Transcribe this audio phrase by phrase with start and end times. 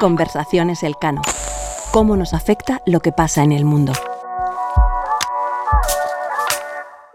[0.00, 1.20] Conversaciones Elcano.
[1.92, 3.92] ¿Cómo nos afecta lo que pasa en el mundo?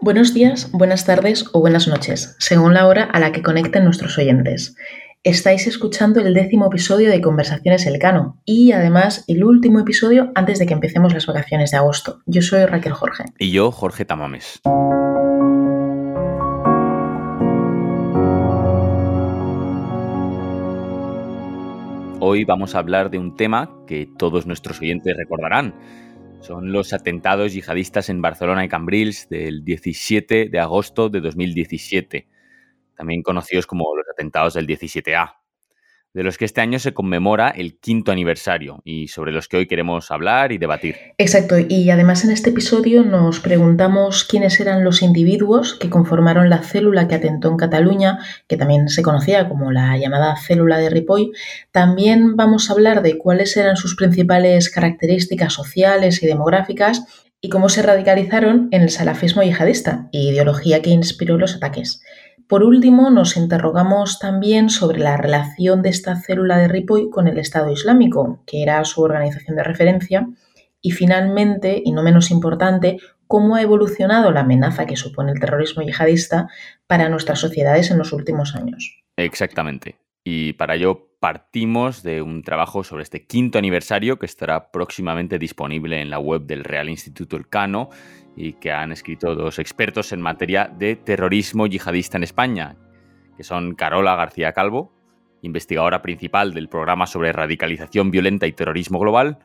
[0.00, 4.18] Buenos días, buenas tardes o buenas noches, según la hora a la que conecten nuestros
[4.18, 4.76] oyentes.
[5.24, 10.66] Estáis escuchando el décimo episodio de Conversaciones Elcano y además el último episodio antes de
[10.66, 12.20] que empecemos las vacaciones de agosto.
[12.26, 13.24] Yo soy Raquel Jorge.
[13.36, 14.60] Y yo, Jorge Tamames.
[22.32, 25.74] Hoy vamos a hablar de un tema que todos nuestros oyentes recordarán.
[26.38, 32.28] Son los atentados yihadistas en Barcelona y Cambrils del 17 de agosto de 2017
[32.94, 35.39] también conocidos como los atentados del 17A,
[36.12, 39.66] de los que este año se conmemora el quinto aniversario y sobre los que hoy
[39.66, 40.96] queremos hablar y debatir.
[41.18, 46.62] Exacto, y además en este episodio nos preguntamos quiénes eran los individuos que conformaron la
[46.62, 51.32] célula que atentó en Cataluña, que también se conocía como la llamada célula de Ripoll.
[51.70, 57.04] También vamos a hablar de cuáles eran sus principales características sociales y demográficas
[57.40, 62.02] y cómo se radicalizaron en el salafismo yihadista, ideología que inspiró los ataques.
[62.50, 67.38] Por último, nos interrogamos también sobre la relación de esta célula de Ripoll con el
[67.38, 70.28] Estado Islámico, que era su organización de referencia,
[70.82, 72.96] y finalmente, y no menos importante,
[73.28, 76.48] cómo ha evolucionado la amenaza que supone el terrorismo yihadista
[76.88, 79.00] para nuestras sociedades en los últimos años.
[79.16, 80.00] Exactamente.
[80.24, 86.00] Y para ello partimos de un trabajo sobre este quinto aniversario que estará próximamente disponible
[86.00, 87.90] en la web del Real Instituto Elcano
[88.36, 92.76] y que han escrito dos expertos en materia de terrorismo yihadista en España,
[93.36, 94.94] que son Carola García Calvo,
[95.42, 99.38] investigadora principal del programa sobre radicalización violenta y terrorismo global,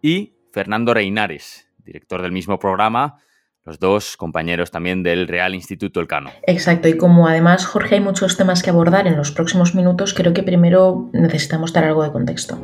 [0.00, 3.18] y Fernando Reinares, director del mismo programa,
[3.64, 6.30] los dos compañeros también del Real Instituto Elcano.
[6.46, 10.32] Exacto, y como además, Jorge, hay muchos temas que abordar en los próximos minutos, creo
[10.32, 12.58] que primero necesitamos dar algo de contexto.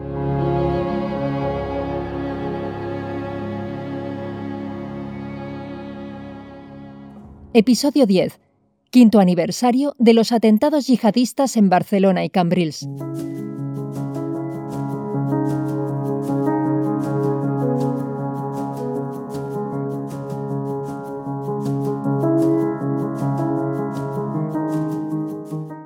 [7.55, 8.41] Episodio 10.
[8.91, 12.89] Quinto aniversario de los atentados yihadistas en Barcelona y Cambrils.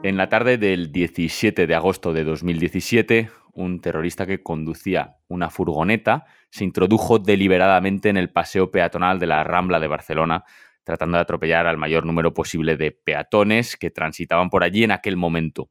[0.05, 6.25] En la tarde del 17 de agosto de 2017, un terrorista que conducía una furgoneta
[6.51, 10.45] se introdujo deliberadamente en el paseo peatonal de la Rambla de Barcelona
[10.85, 15.17] tratando de atropellar al mayor número posible de peatones que transitaban por allí en aquel
[15.17, 15.71] momento.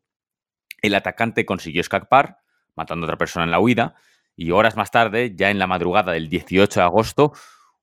[0.82, 2.38] El atacante consiguió escapar,
[2.76, 3.96] matando a otra persona en la huida,
[4.36, 7.34] y horas más tarde, ya en la madrugada del 18 de agosto,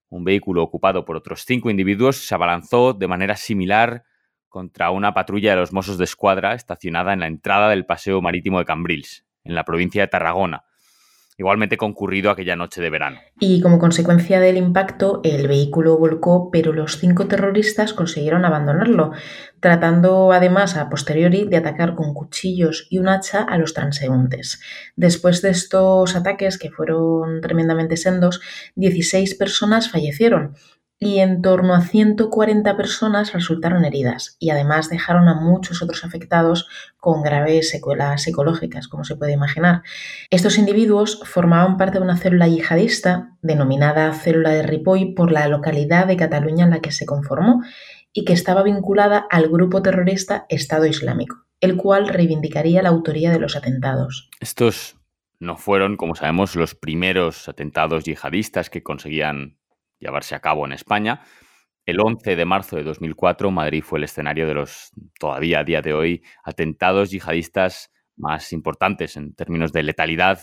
[0.09, 4.05] un vehículo ocupado por otros cinco individuos se abalanzó de manera similar
[4.49, 8.59] contra una patrulla de los Mossos de Escuadra estacionada en la entrada del Paseo Marítimo
[8.59, 10.65] de Cambrils, en la provincia de Tarragona,
[11.39, 13.21] igualmente concurrido aquella noche de verano.
[13.39, 19.13] Y como consecuencia del impacto, el vehículo volcó, pero los cinco terroristas consiguieron abandonarlo,
[19.61, 24.61] tratando además a posteriori de atacar con cuchillos y un hacha a los transeúntes.
[24.97, 28.41] Después de estos ataques, que fueron tremendamente sendos,
[28.75, 30.57] 16 personas fallecieron,
[31.01, 36.69] y en torno a 140 personas resultaron heridas y además dejaron a muchos otros afectados
[36.99, 39.83] con graves secuelas psicológicas, como se puede imaginar.
[40.31, 46.07] Estos individuos formaban parte de una célula yihadista denominada célula de Ripoll por la localidad
[46.07, 47.63] de Cataluña en la que se conformó
[48.13, 53.39] y que estaba vinculada al grupo terrorista Estado Islámico, el cual reivindicaría la autoría de
[53.39, 54.29] los atentados.
[54.41, 54.97] Estos
[55.39, 59.59] no fueron, como sabemos, los primeros atentados yihadistas que conseguían
[59.99, 61.23] llevarse a cabo en España.
[61.85, 65.81] El 11 de marzo de 2004, Madrid fue el escenario de los, todavía a día
[65.81, 70.41] de hoy, atentados yihadistas más importantes en términos de letalidad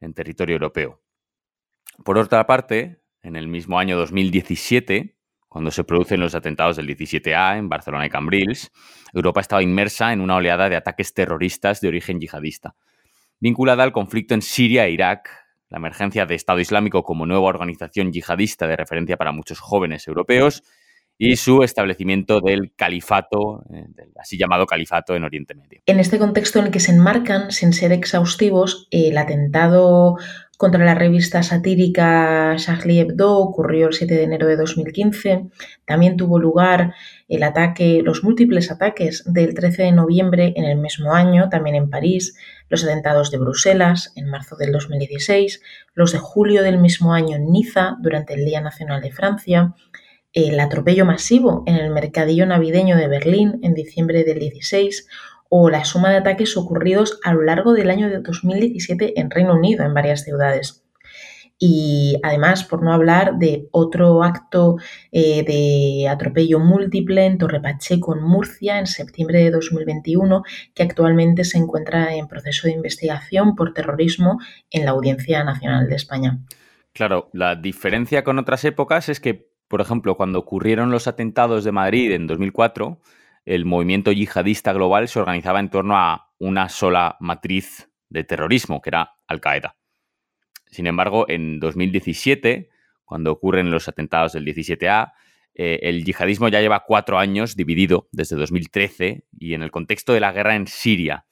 [0.00, 1.02] en territorio europeo.
[2.04, 7.58] Por otra parte, en el mismo año 2017, cuando se producen los atentados del 17A
[7.58, 8.70] en Barcelona y Cambrils,
[9.12, 12.76] Europa estaba inmersa en una oleada de ataques terroristas de origen yihadista,
[13.40, 15.30] vinculada al conflicto en Siria e Irak
[15.70, 20.62] la emergencia de Estado Islámico como nueva organización yihadista de referencia para muchos jóvenes europeos
[21.18, 25.82] y su establecimiento del califato, eh, del así llamado califato en Oriente Medio.
[25.84, 30.16] En este contexto en el que se enmarcan, sin ser exhaustivos, el atentado
[30.58, 35.46] contra la revista satírica Charlie Hebdo ocurrió el 7 de enero de 2015.
[35.86, 36.94] También tuvo lugar
[37.28, 41.90] el ataque, los múltiples ataques del 13 de noviembre en el mismo año, también en
[41.90, 42.36] París,
[42.68, 45.62] los atentados de Bruselas en marzo del 2016,
[45.94, 49.74] los de julio del mismo año en Niza durante el Día Nacional de Francia,
[50.32, 55.06] el atropello masivo en el mercadillo navideño de Berlín en diciembre del 16
[55.48, 59.54] o la suma de ataques ocurridos a lo largo del año de 2017 en Reino
[59.54, 60.84] Unido, en varias ciudades.
[61.60, 64.76] Y además, por no hablar de otro acto
[65.10, 71.42] eh, de atropello múltiple en Torre Pacheco, en Murcia, en septiembre de 2021, que actualmente
[71.42, 74.38] se encuentra en proceso de investigación por terrorismo
[74.70, 76.38] en la Audiencia Nacional de España.
[76.92, 81.72] Claro, la diferencia con otras épocas es que, por ejemplo, cuando ocurrieron los atentados de
[81.72, 83.00] Madrid en 2004,
[83.48, 88.90] el movimiento yihadista global se organizaba en torno a una sola matriz de terrorismo, que
[88.90, 89.74] era Al-Qaeda.
[90.66, 92.68] Sin embargo, en 2017,
[93.06, 95.12] cuando ocurren los atentados del 17A,
[95.54, 100.20] eh, el yihadismo ya lleva cuatro años dividido desde 2013 y en el contexto de
[100.20, 101.24] la guerra en Siria,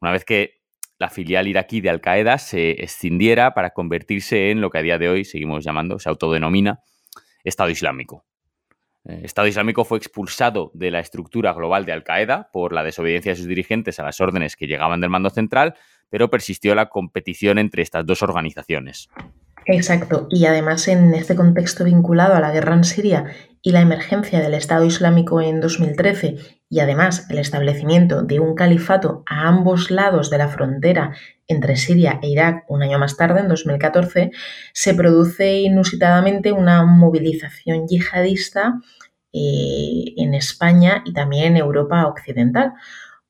[0.00, 0.62] una vez que
[0.96, 5.08] la filial iraquí de Al-Qaeda se escindiera para convertirse en lo que a día de
[5.08, 6.78] hoy seguimos llamando, se autodenomina
[7.42, 8.27] Estado Islámico.
[9.08, 13.36] Eh, Estado Islámico fue expulsado de la estructura global de Al-Qaeda por la desobediencia de
[13.36, 15.74] sus dirigentes a las órdenes que llegaban del mando central,
[16.10, 19.08] pero persistió la competición entre estas dos organizaciones.
[19.66, 23.26] Exacto, y además en este contexto vinculado a la guerra en Siria
[23.60, 29.22] y la emergencia del Estado Islámico en 2013 y además el establecimiento de un califato
[29.26, 31.14] a ambos lados de la frontera
[31.46, 34.30] entre Siria e Irak un año más tarde, en 2014,
[34.72, 38.80] se produce inusitadamente una movilización yihadista
[39.32, 42.74] eh, en España y también en Europa Occidental.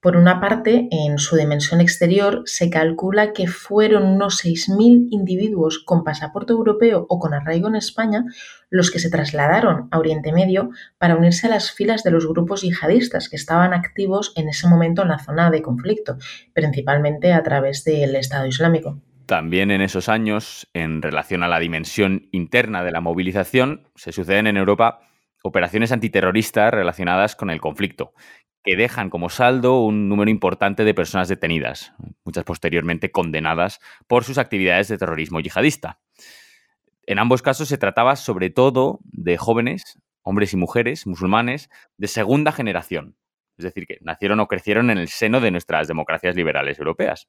[0.00, 6.04] Por una parte, en su dimensión exterior se calcula que fueron unos 6.000 individuos con
[6.04, 8.24] pasaporte europeo o con arraigo en España
[8.70, 12.62] los que se trasladaron a Oriente Medio para unirse a las filas de los grupos
[12.62, 16.16] yihadistas que estaban activos en ese momento en la zona de conflicto,
[16.52, 19.00] principalmente a través del Estado Islámico.
[19.26, 24.46] También en esos años, en relación a la dimensión interna de la movilización, se suceden
[24.46, 25.00] en Europa
[25.42, 28.12] operaciones antiterroristas relacionadas con el conflicto,
[28.62, 31.92] que dejan como saldo un número importante de personas detenidas,
[32.24, 36.00] muchas posteriormente condenadas por sus actividades de terrorismo yihadista.
[37.06, 42.52] En ambos casos se trataba sobre todo de jóvenes, hombres y mujeres musulmanes de segunda
[42.52, 43.16] generación,
[43.56, 47.28] es decir, que nacieron o crecieron en el seno de nuestras democracias liberales europeas,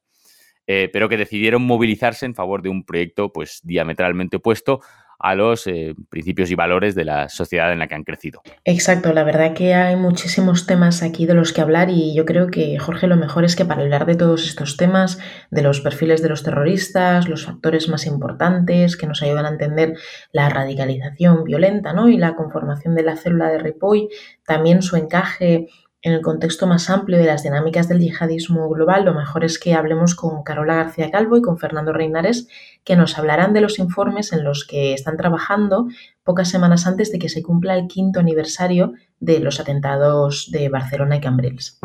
[0.66, 4.80] eh, pero que decidieron movilizarse en favor de un proyecto pues diametralmente opuesto
[5.20, 8.40] a los eh, principios y valores de la sociedad en la que han crecido.
[8.64, 12.48] Exacto, la verdad que hay muchísimos temas aquí de los que hablar y yo creo
[12.48, 15.18] que, Jorge, lo mejor es que para hablar de todos estos temas,
[15.50, 19.94] de los perfiles de los terroristas, los factores más importantes que nos ayudan a entender
[20.32, 22.08] la radicalización violenta ¿no?
[22.08, 24.08] y la conformación de la célula de Ripoll,
[24.46, 25.68] también su encaje
[26.02, 29.74] en el contexto más amplio de las dinámicas del yihadismo global, lo mejor es que
[29.74, 32.48] hablemos con Carola García Calvo y con Fernando Reinares,
[32.84, 35.88] que nos hablarán de los informes en los que están trabajando
[36.24, 41.16] pocas semanas antes de que se cumpla el quinto aniversario de los atentados de Barcelona
[41.16, 41.78] y Cambrils.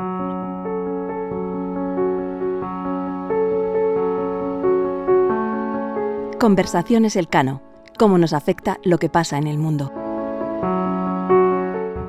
[6.40, 7.62] Conversaciones Elcano.
[7.98, 9.92] Cómo nos afecta lo que pasa en el mundo.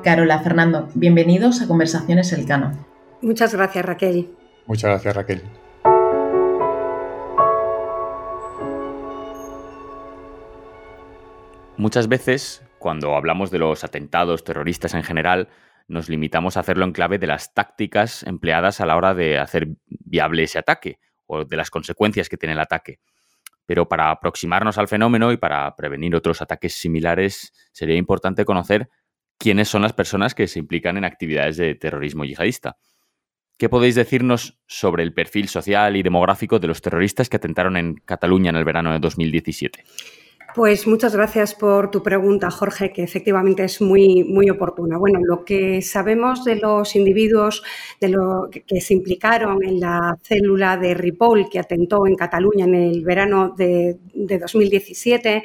[0.03, 2.71] Carola, Fernando, bienvenidos a Conversaciones Elcano.
[3.21, 4.29] Muchas gracias, Raquel.
[4.67, 5.43] Muchas gracias, Raquel.
[11.77, 15.47] Muchas veces, cuando hablamos de los atentados terroristas en general,
[15.87, 19.67] nos limitamos a hacerlo en clave de las tácticas empleadas a la hora de hacer
[19.85, 22.99] viable ese ataque o de las consecuencias que tiene el ataque.
[23.67, 28.89] Pero para aproximarnos al fenómeno y para prevenir otros ataques similares, sería importante conocer
[29.37, 32.77] quiénes son las personas que se implican en actividades de terrorismo yihadista.
[33.59, 37.95] ¿Qué podéis decirnos sobre el perfil social y demográfico de los terroristas que atentaron en
[37.97, 39.83] Cataluña en el verano de 2017?
[40.57, 44.97] Pues muchas gracias por tu pregunta, Jorge, que efectivamente es muy, muy oportuna.
[44.97, 47.61] Bueno, lo que sabemos de los individuos
[48.01, 52.73] de lo que, se implicaron en la célula de Ripoll que atentó en Cataluña en
[52.73, 55.43] el verano de, 2017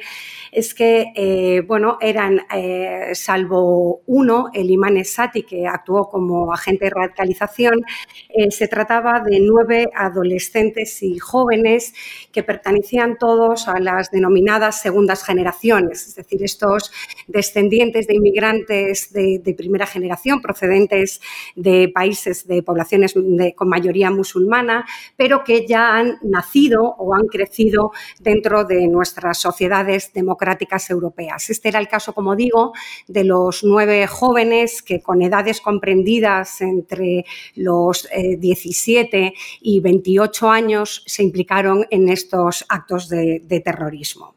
[0.53, 6.85] es que, eh, bueno, eran, eh, salvo uno, el imán Esati, que actuó como agente
[6.85, 7.81] de radicalización,
[8.29, 11.93] eh, se trataba de nueve adolescentes y jóvenes
[12.31, 16.91] que pertenecían todos a las denominadas según generaciones, es decir, estos
[17.27, 21.21] descendientes de inmigrantes de, primera generación procedentes
[21.55, 23.13] de países de poblaciones
[23.55, 30.11] con mayoría musulmana, pero que ya han nacido o han crecido dentro de nuestras sociedades
[30.13, 30.42] democráticas
[30.89, 31.49] europeas.
[31.49, 32.73] Este era el caso, como digo,
[33.07, 41.03] de los nueve jóvenes que con edades comprendidas entre los 17 eh, y 28 años
[41.05, 44.32] se implicaron en estos actos de terrorismo.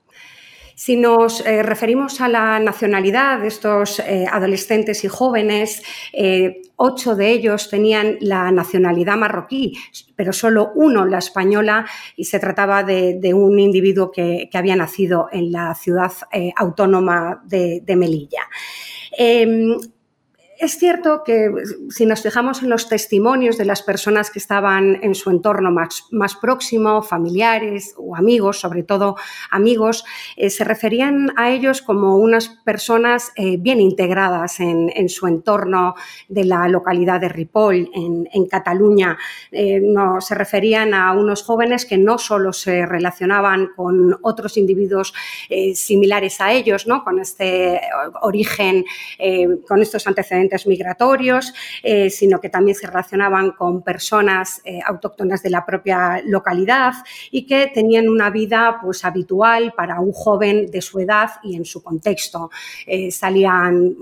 [0.79, 7.17] Si nos eh, referimos a la nacionalidad de estos eh, adolescentes y jóvenes, eh, ocho
[7.17, 9.73] de ellos tenían la nacionalidad marroquí,
[10.17, 15.51] pero solo uno la española y se trataba de, un individuo que, había nacido en
[15.51, 16.13] la ciudad
[16.57, 18.43] autónoma de, de Melilla.
[20.59, 21.53] Es cierto que
[21.91, 26.07] si nos fijamos en los testimonios de las personas que estaban en su entorno más,
[26.11, 29.17] más próximo, familiares o amigos, sobre todo
[29.51, 35.95] amigos, eh, se referían a ellos como unas personas eh, bien integradas en, su entorno
[36.29, 39.19] de la localidad de Ripoll, en, Cataluña.
[39.53, 45.13] Eh, no, se referían a unos jóvenes que no solo se relacionaban con otros individuos
[45.75, 47.05] similares a ellos, ¿no?
[47.05, 47.81] con este
[48.23, 48.85] origen,
[49.67, 55.51] con estos antecedentes migratorios, eh, sino que también se relacionaban con personas eh, autóctonas de
[55.51, 56.95] la propia localidad
[57.31, 61.65] y que tenían una vida pues, habitual para un joven de su edad y en
[61.65, 62.51] su contexto.
[62.87, 63.97] Eh, salían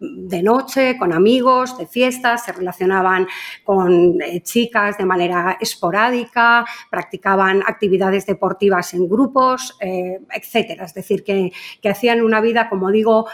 [0.00, 3.26] de noche con amigos, de fiestas, se relacionaban
[3.62, 10.84] con chicas de manera esporádica, practicaban actividades deportivas en grupos, etcétera.
[10.84, 13.26] Es decir, que, que, hacían una vida, como digo,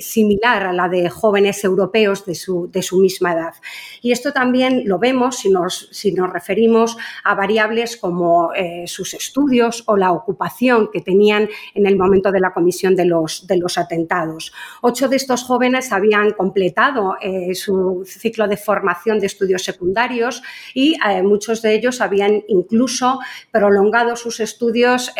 [0.00, 3.54] similar a la de jóvenes europeos de su, de su misma edad.
[4.02, 9.14] Y esto también lo vemos si nos, si nos referimos a variables como eh, sus
[9.14, 13.56] estudios o la ocupación que tenían en el momento de la comisión de los, de
[13.56, 14.52] los atentados.
[14.82, 20.42] Ocho de estos jóvenes habían completado eh, su ciclo de formación de estudios secundarios
[20.74, 23.18] y eh, muchos de ellos habían incluso
[23.50, 25.12] prolongado sus estudios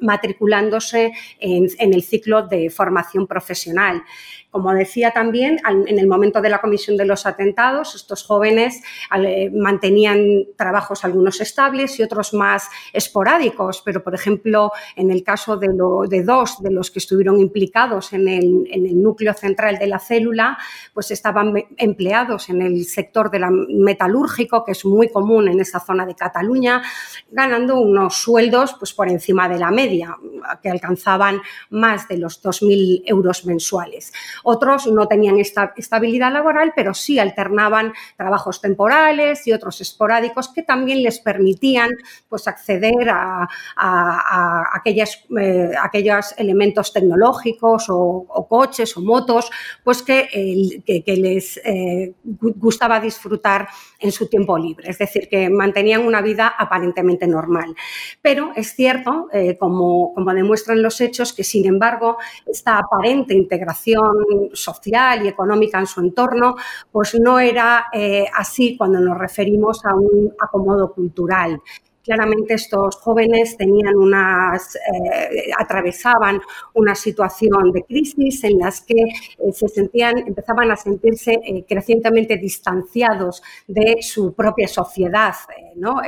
[0.00, 4.02] matriculándose en, en el ciclo de formación profesional.
[4.50, 8.82] Como decía también, en el momento de la comisión de los atentados, estos jóvenes
[9.14, 15.58] eh, mantenían trabajos algunos estables y otros más esporádicos, pero por ejemplo, en el caso
[15.58, 15.68] de,
[16.24, 20.58] dos de los que estuvieron implicados en el, núcleo central de la célula,
[20.94, 26.06] pues estaban empleados en el sector de metalúrgico, que es muy común en esa zona
[26.06, 26.82] de Cataluña,
[27.30, 30.16] ganando unos sueldos pues, por encima de la media,
[30.62, 31.40] que alcanzaban
[31.70, 34.12] más de los 2.000 euros mensuales.
[34.50, 40.62] Otros no tenían esta estabilidad laboral, pero sí alternaban trabajos temporales y otros esporádicos que
[40.62, 41.90] también les permitían
[42.30, 43.46] pues, acceder a,
[44.72, 49.50] aquellas, eh, aquellos elementos tecnológicos o, coches o motos
[49.84, 50.26] pues que,
[51.06, 53.68] les eh, gustaba disfrutar
[54.00, 54.88] en su tiempo libre.
[54.88, 57.76] Es decir, que mantenían una vida aparentemente normal.
[58.22, 63.98] Pero es cierto, eh, como, como demuestran los hechos, que sin embargo esta aparente integración
[64.52, 66.56] social y económica en su entorno,
[66.90, 71.60] pues no era eh, así cuando nos referimos a un acomodo cultural
[72.00, 76.40] claramente estos jóvenes tenían unas, eh, atravesaban
[76.72, 83.42] una situación de crisis en las que eh, se sentían, empezaban a sentirse crecientemente distanciados
[83.66, 85.34] de su propia sociedad,
[85.74, 86.00] ¿no?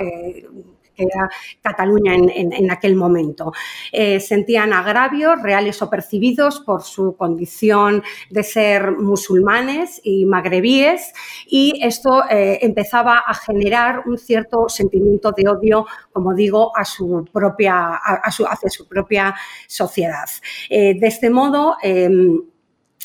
[0.96, 1.28] Era
[1.62, 3.52] Cataluña en, aquel momento.
[3.92, 11.12] Eh, sentían agravios reales o percibidos por su condición de ser musulmanes y magrebíes
[11.46, 17.24] y esto eh, empezaba a generar un cierto sentimiento de odio, como digo, a su
[17.32, 19.34] propia, a, su, hacia su propia
[19.66, 20.28] sociedad.
[20.68, 22.40] Eh, de este modo, em,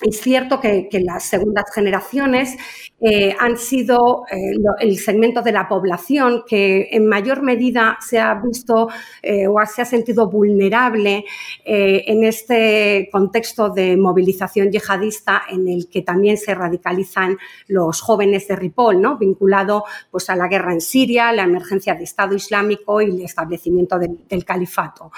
[0.02, 2.58] es cierto que, las segundas generaciones
[3.00, 8.34] eh, han sido eh, el segmento de la población que en mayor medida se ha
[8.36, 8.90] visto
[9.22, 11.24] eh, o se ha sentido vulnerable
[11.64, 17.38] en este contexto de movilización yihadista en el que también se radicalizan
[17.68, 19.18] los jóvenes de Ripoll, ¿no?
[19.18, 23.98] vinculado pues, a la guerra en Siria, la emergencia de Estado Islámico y el establecimiento
[23.98, 25.12] del califato.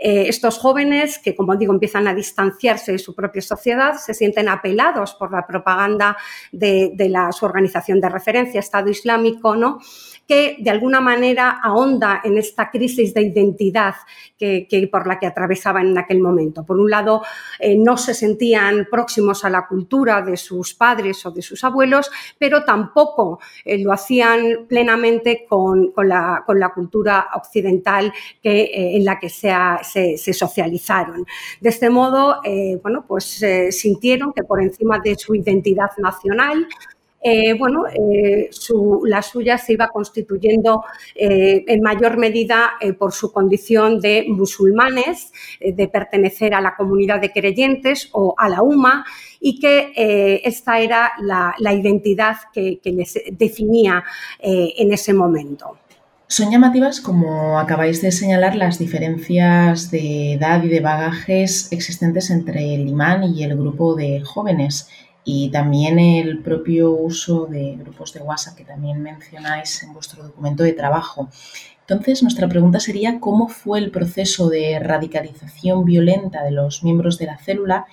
[0.00, 4.48] Eh, estos jóvenes que, como digo, empiezan a distanciarse de su propia sociedad, se sienten
[4.48, 6.16] apelados por la propaganda
[6.52, 6.94] de,
[7.32, 9.80] su organización de referencia, Estado Islámico, ¿no?
[10.28, 13.94] Que de alguna manera ahonda en esta crisis de identidad
[14.38, 16.64] que, por la que atravesaban en aquel momento.
[16.64, 17.22] Por un lado,
[17.58, 22.10] eh, no se sentían próximos a la cultura de sus padres o de sus abuelos,
[22.38, 26.44] pero tampoco eh, lo hacían plenamente con, la,
[26.74, 29.50] cultura occidental eh, en la que se,
[29.82, 31.24] se, socializaron.
[31.60, 32.42] De este modo,
[32.82, 36.68] bueno, pues sintieron que por encima de su identidad nacional,
[37.20, 38.48] eh, bueno, eh,
[39.04, 40.84] la suya se iba constituyendo
[41.14, 47.32] eh, en mayor medida por su condición de musulmanes, de pertenecer a la comunidad de
[47.32, 49.04] creyentes o a la UMA,
[49.40, 54.04] y que esta era la, identidad que, les definía
[54.40, 55.76] en ese momento.
[56.26, 62.74] Son llamativas, como acabáis de señalar, las diferencias de edad y de bagajes existentes entre
[62.74, 64.88] el imán y el grupo de jóvenes
[65.30, 70.62] y también el propio uso de grupos de WhatsApp que también mencionáis en vuestro documento
[70.62, 71.28] de trabajo.
[71.80, 77.26] Entonces, nuestra pregunta sería cómo fue el proceso de radicalización violenta de los miembros de
[77.26, 77.84] la célula,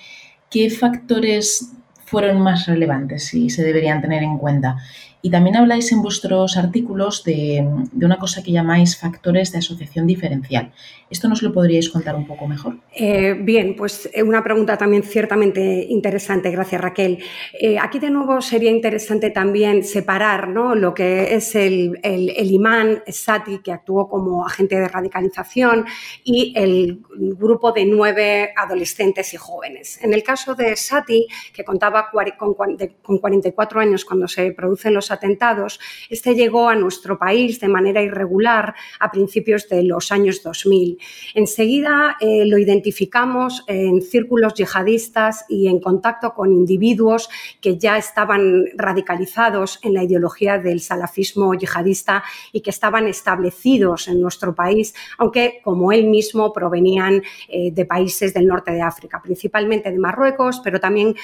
[0.50, 1.74] qué factores
[2.06, 4.78] fueron más relevantes y se deberían tener en cuenta.
[5.22, 10.72] Y también habláis en vuestros artículos de, una cosa que llamáis factores de asociación diferencial.
[11.08, 12.78] ¿Esto nos lo podríais contar un poco mejor?
[12.92, 16.50] Eh, bien, pues eh, una pregunta también ciertamente interesante.
[16.50, 17.24] Gracias, Raquel.
[17.54, 20.74] Eh, aquí de nuevo sería interesante también separar ¿no?
[20.74, 25.86] lo que es el, el, imán Sati, que actuó como agente de radicalización,
[26.24, 27.04] y el
[27.38, 30.04] grupo de nueve adolescentes y jóvenes.
[30.04, 32.56] En el caso de Sati, que contaba con,
[33.04, 38.02] con 44 años cuando se producen los atentados, este llegó a nuestro país de manera
[38.02, 40.95] irregular a principios de los años 2000.
[41.34, 47.30] Enseguida eh, lo identificamos en círculos yihadistas y en contacto con individuos
[47.62, 54.22] que ya estaban radicalizados en la ideología del salafismo yihadista y que estaban establecidos en
[54.22, 59.92] nuestro país, aunque como él mismo provenían eh, de países del norte de África, principalmente
[59.92, 61.16] de Marruecos, pero también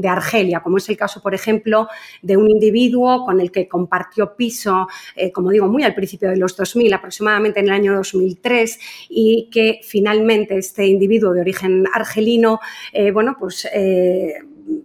[0.00, 1.88] de Argelia, como es el caso, por ejemplo,
[2.22, 6.36] de un individuo con el que compartió piso, eh, como digo, muy al principio de
[6.36, 8.51] los 2000, aproximadamente en el año 2003,
[9.08, 12.60] y que finalmente este individuo de origen argelino,
[12.92, 14.34] eh, bueno, pues eh,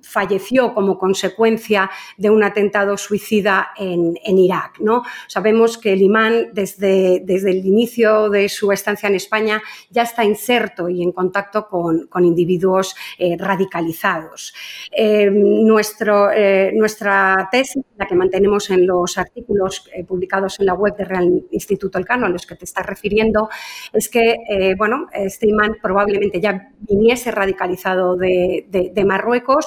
[0.02, 4.80] falleció como consecuencia de un atentado suicida en, Irak.
[4.80, 5.04] ¿no?
[5.28, 10.24] Sabemos que el imán, desde, desde, el inicio de su estancia en España, ya está
[10.24, 14.54] inserto y en contacto con, individuos eh, radicalizados.
[14.92, 20.96] Eh, nuestro, eh, nuestra tesis, la que mantenemos en los artículos publicados en la web
[20.96, 23.50] del Real Instituto Elcano, a los que te estás refiriendo,
[23.94, 29.67] es que bueno, este imán probablemente ya viniese radicalizado de Marruecos,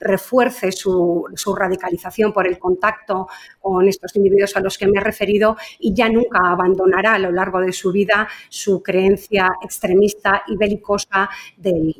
[0.00, 1.26] refuerce su,
[1.56, 3.28] radicalización por el contacto
[3.60, 7.30] con estos individuos a los que me he referido y ya nunca abandonará a lo
[7.30, 11.94] largo de su vida su creencia extremista y belicosa del,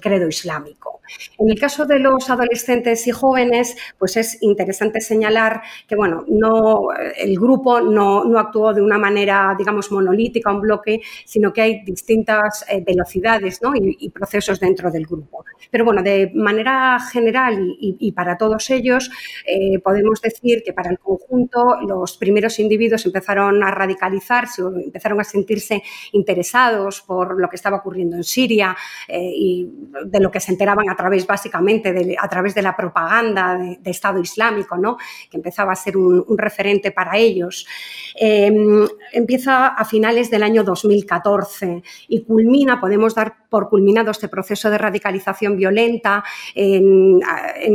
[0.00, 1.00] credo islámico.
[1.38, 6.88] En el caso de los adolescentes y jóvenes, pues es interesante señalar que bueno, no,
[7.16, 12.64] el grupo no, actuó de una manera, digamos, monolítica, un bloque, sino que hay distintas
[12.68, 15.44] eh, velocidades y, y, procesos dentro del grupo.
[15.70, 19.10] Pero bueno, de manera general, general y, para todos ellos,
[19.46, 25.20] eh, podemos decir que para el conjunto los primeros individuos empezaron a radicalizarse o empezaron
[25.20, 28.76] a sentirse interesados por lo que estaba ocurriendo en Siria
[29.08, 29.68] eh, y
[30.04, 33.88] de lo que se enteraban a través básicamente de, a través de la propaganda de,
[33.88, 34.96] Estado Islámico, ¿no?
[35.30, 37.66] que empezaba a ser un, referente para ellos.
[38.14, 44.70] Em, empieza a finales del año 2014 y culmina, podemos dar por culminado este proceso
[44.70, 47.20] de radicalización violenta en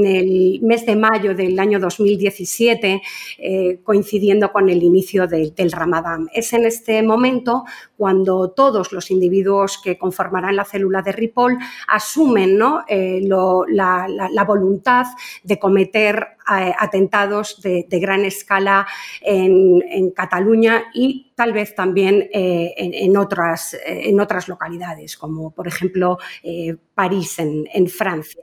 [0.05, 3.01] el mes de mayo del año 2017,
[3.37, 6.29] eh, coincidiendo con el inicio del Ramadán.
[6.33, 7.63] Es en este momento
[7.97, 11.57] cuando todos los individuos que conformarán la célula de Ripoll
[11.87, 15.05] asumen eh, la, voluntad
[15.43, 18.87] de cometer atentados de, gran escala
[19.21, 26.17] en, Cataluña y tal vez también eh, en, otras, en otras localidades, como por ejemplo
[26.93, 28.41] París en, Francia.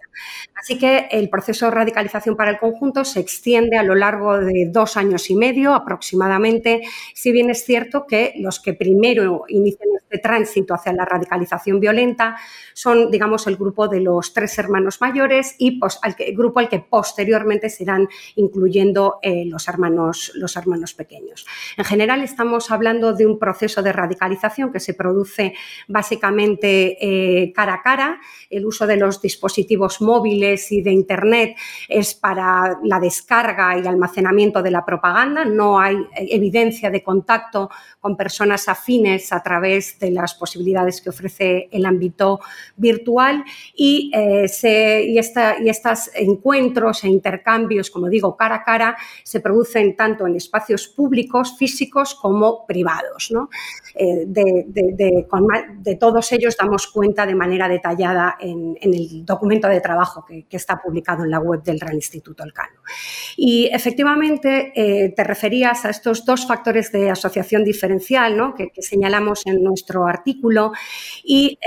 [0.55, 4.69] Así que el proceso de radicalización para el conjunto se extiende a lo largo de
[4.71, 6.83] dos años y medio aproximadamente,
[7.15, 12.37] si bien es cierto que los que primero inician este tránsito hacia la radicalización violenta
[12.75, 16.69] son, digamos, el grupo de los tres hermanos mayores y pues, al el grupo al
[16.69, 21.47] que posteriormente se irán incluyendo eh, los, hermanos, los hermanos pequeños.
[21.77, 25.55] En general, estamos hablando de un proceso de radicalización que se produce
[25.89, 28.21] básicamente eh, cara a cara.
[28.51, 31.57] El uso de los dispositivos móviles y de Internet
[31.89, 35.45] es para la descarga y almacenamiento de la propaganda.
[35.45, 41.69] No hay evidencia de contacto con personas afines a través de las posibilidades que ofrece
[41.71, 42.41] el ámbito
[42.77, 44.49] virtual y, eh,
[45.71, 51.57] estos encuentros e intercambios, como digo, cara a cara, se producen tanto en espacios públicos,
[51.57, 53.33] físicos como privados.
[53.95, 60.47] Eh, de, todos ellos damos cuenta de manera detallada en, el documento de trabajo que,
[60.51, 62.81] está publicado en la web del Real Instituto Elcano.
[63.37, 69.47] Y efectivamente eh, te referías a estos dos factores de asociación diferencial que, que señalamos
[69.47, 70.73] en nuestro artículo.
[71.25, 71.59] Y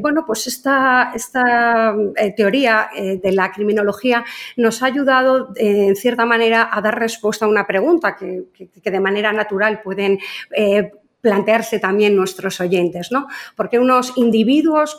[0.00, 1.94] bueno, pues esta, esta
[2.36, 4.24] teoría de la criminología
[4.56, 8.46] nos ha ayudado en cierta manera a dar respuesta a una pregunta que,
[8.82, 10.18] que de manera natural pueden
[11.20, 13.26] plantearse también nuestros oyentes, ¿no?
[13.56, 14.98] Porque unos individuos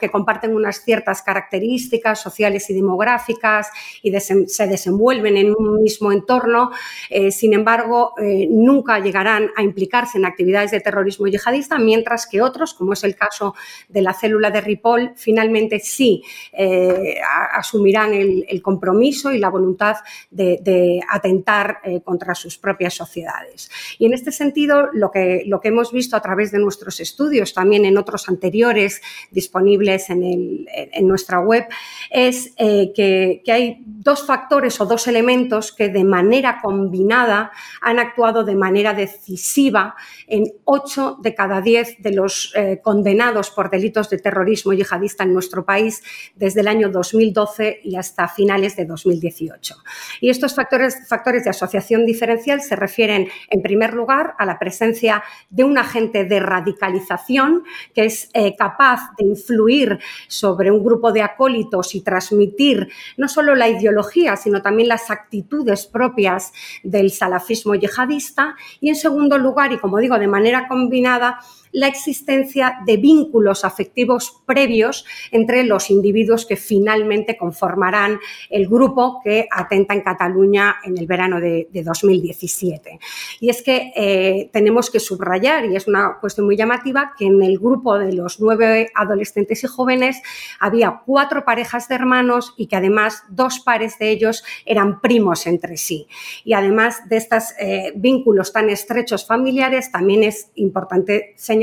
[0.00, 3.68] que comparten unas ciertas características sociales y demográficas
[4.02, 6.70] y se desenvuelven en un mismo entorno,
[7.08, 12.42] eh, sin embargo, eh, nunca llegarán a implicarse en actividades de terrorismo yihadista, mientras que
[12.42, 13.54] otros, como es el caso
[13.88, 17.16] de la célula de Ripoll, finalmente sí eh,
[17.52, 19.96] asumirán el, compromiso y la voluntad
[20.30, 23.70] de atentar contra sus propias sociedades.
[23.98, 27.54] Y en este sentido, lo que lo que hemos visto a través de nuestros estudios,
[27.54, 29.00] también en otros anteriores
[29.30, 30.66] disponibles en,
[31.02, 31.66] nuestra web,
[32.10, 37.50] es eh, que, hay dos factores o dos elementos que de manera combinada
[37.80, 39.94] han actuado de manera decisiva
[40.26, 45.34] en ocho de cada diez de los eh, condenados por delitos de terrorismo yihadista en
[45.34, 46.02] nuestro país
[46.34, 49.76] desde el año 2012 y hasta finales de 2018.
[50.20, 55.22] Y estos factores, factores de asociación diferencial se refieren, en primer lugar, a la presencia
[55.48, 57.64] de un agente de radicalización
[57.94, 63.54] que es eh, capaz de influir sobre un grupo de acólitos y transmitir no solo
[63.54, 68.56] la ideología, sino también las actitudes propias del salafismo yihadista.
[68.80, 71.40] Y en segundo lugar, y como digo, de manera combinada,
[71.72, 79.46] la existencia de vínculos afectivos previos entre los individuos que finalmente conformarán el grupo que
[79.50, 82.98] atenta en Cataluña en el verano de, 2017.
[83.40, 87.42] Y es que eh, tenemos que subrayar, y es una cuestión muy llamativa, que en
[87.42, 90.22] el grupo de los nueve adolescentes y jóvenes
[90.58, 95.76] había cuatro parejas de hermanos y que además dos pares de ellos eran primos entre
[95.76, 96.06] sí.
[96.44, 101.59] Y además de estos eh, vínculos tan estrechos familiares, también es importante señalar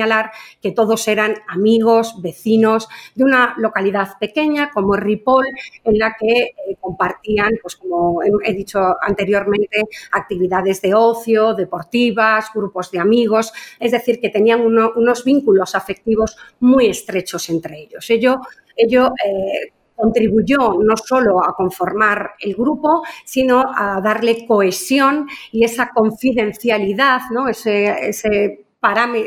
[0.62, 5.46] que todos eran amigos, vecinos de una localidad pequeña como Ripoll,
[5.84, 12.92] en la que eh, compartían, pues como he, dicho anteriormente, actividades de ocio, deportivas, grupos
[12.92, 18.10] de amigos, es decir, que tenían unos vínculos afectivos muy estrechos entre ellos.
[18.10, 18.42] Ello,
[18.76, 25.90] ello eh, contribuyó no solo a conformar el grupo, sino a darle cohesión y esa
[25.90, 27.50] confidencialidad, ¿no?
[27.50, 28.67] ese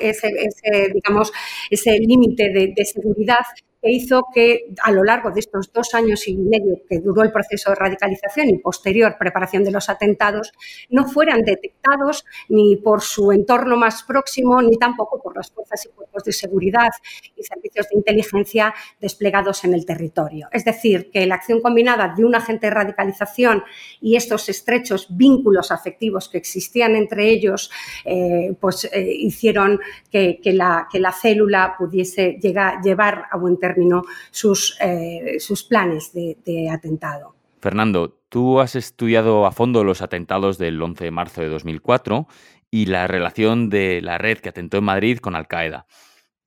[0.01, 1.33] ese, ese, digamos,
[1.71, 3.45] ese límite de, de seguridad
[3.81, 7.33] que hizo que a lo largo de estos dos años y medio que duró el
[7.33, 10.53] proceso de radicalización y posterior preparación de los atentados,
[10.89, 15.89] no fueran detectados ni por su entorno más próximo, ni tampoco por las fuerzas y
[15.91, 16.91] cuerpos de seguridad
[17.37, 20.49] y servicios de inteligencia desplegados en el territorio.
[20.53, 23.63] Es decir, que la acción combinada de un agente de radicalización
[24.01, 27.71] y estos estrechos vínculos afectivos que existían entre ellos,
[28.05, 34.03] eh, pues eh, hicieron que, la, que la célula pudiese llegar, llevar a buen término
[34.03, 37.35] terminó sus, eh, sus planes de, atentado.
[37.61, 42.27] Fernando, tú has estudiado a fondo los atentados del 11 de marzo de 2004
[42.71, 45.87] y la relación de la red que atentó en Madrid con Al-Qaeda.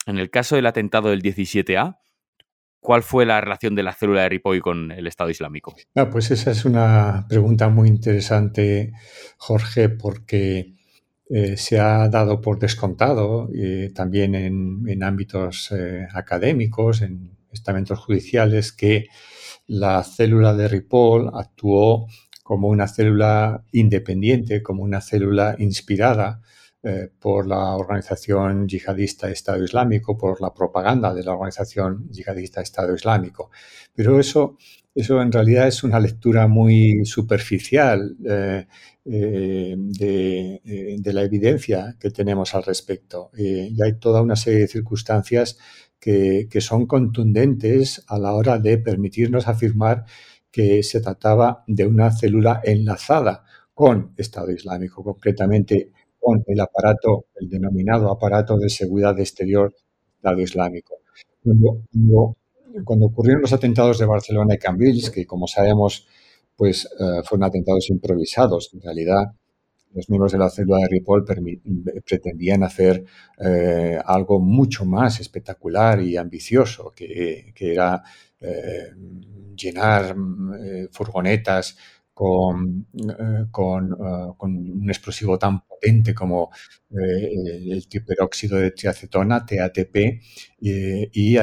[0.06, 1.98] En el caso del atentado del 17A,
[2.80, 5.76] ¿cuál fue la relación de la célula de Ripoll con el Estado Islámico?
[5.96, 8.94] Ah, pues esa es una pregunta muy interesante,
[9.38, 10.74] Jorge, porque
[11.30, 18.74] eh, se ha dado por descontado eh, también en, ámbitos eh, académicos, en estamentos judiciales,
[18.74, 19.08] que
[19.68, 22.08] la célula de Ripoll actuó
[22.44, 26.42] como una célula independiente, como una célula inspirada
[27.18, 33.52] por la organización yihadista Estado Islámico, por la propaganda de la organización yihadista Estado Islámico.
[33.96, 34.58] Pero eso,
[34.94, 38.18] eso en realidad es una lectura muy superficial
[39.06, 43.32] eh, de, la evidencia que tenemos al respecto.
[43.38, 45.58] Eh, y hay toda una serie de circunstancias
[46.00, 50.06] que, son contundentes a la hora de permitirnos afirmar
[50.52, 57.50] que se trataba de una célula enlazada con Estado Islámico, concretamente con el aparato, el
[57.50, 59.74] denominado aparato de seguridad exterior
[60.16, 61.00] Estado Islámico.
[61.44, 61.84] Cuando,
[62.86, 66.08] cuando ocurrieron los atentados de Barcelona y Cambrils, que como sabemos
[66.56, 68.72] pues eh, fueron atentados improvisados.
[68.74, 69.34] En realidad,
[69.94, 71.26] los miembros de la célula de Ripoll
[72.06, 73.04] pretendían hacer
[73.40, 78.04] eh, algo mucho más espectacular y ambicioso, que, era
[78.40, 78.92] eh,
[79.56, 80.16] llenar
[80.92, 81.78] furgonetas
[82.14, 82.88] con,
[83.52, 85.62] con, un explosivo tan
[86.16, 86.52] como
[86.92, 87.30] eh,
[87.72, 90.22] el triperóxido de triacetona, TATP,
[90.60, 91.40] y,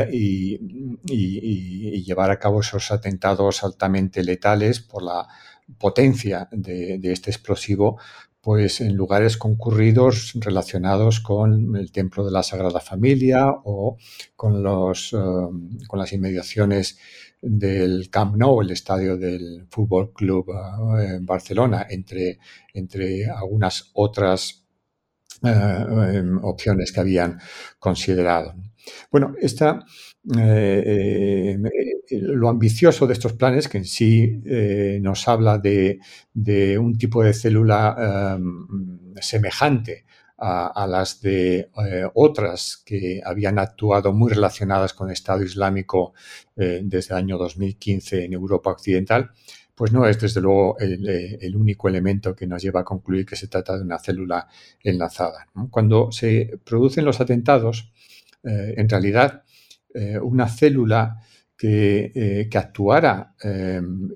[2.02, 5.26] llevar a cabo esos atentados altamente letales por la
[5.78, 7.98] potencia de, este explosivo,
[8.40, 13.98] pues en lugares concurridos relacionados con el templo de la Sagrada Familia o
[14.34, 16.98] con, los, con las inmediaciones
[17.42, 20.50] del Camp Nou, el estadio del Fútbol Club
[20.98, 22.38] en Barcelona, entre,
[22.74, 24.64] entre algunas otras
[25.42, 27.38] em, opciones que habían
[27.78, 28.54] considerado.
[29.10, 29.84] Bueno, esta,
[30.36, 31.58] eh, eh,
[32.10, 35.98] lo ambicioso de estos planes, que en sí eh, nos habla de,
[36.78, 40.04] un tipo de célula em, semejante
[40.40, 41.68] a, las de
[42.14, 46.14] otras que habían actuado muy relacionadas con Estado Islámico
[46.56, 49.30] desde el año 2015 en Europa Occidental,
[49.80, 53.48] pues no es desde luego el, único elemento que nos lleva a concluir que se
[53.48, 54.46] trata de una célula
[54.82, 55.46] enlazada.
[55.70, 57.90] Cuando se producen los atentados,
[58.44, 59.42] eh, en realidad
[59.94, 61.16] eh, una célula
[61.56, 64.10] que, eh, actuara em,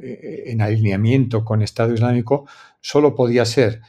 [0.00, 2.46] en alineamiento con Estado Islámico
[2.80, 3.80] solo podía ser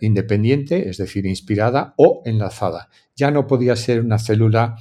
[0.00, 2.88] independiente, es decir, inspirada o enlazada.
[3.14, 4.76] Ya no podía ser una célula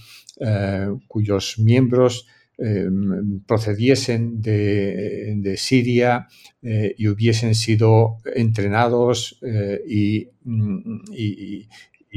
[1.07, 2.27] cuyos miembros
[2.57, 6.27] em, procediesen de, Siria
[6.61, 9.39] y hubiesen sido entrenados
[9.87, 11.01] y, mm,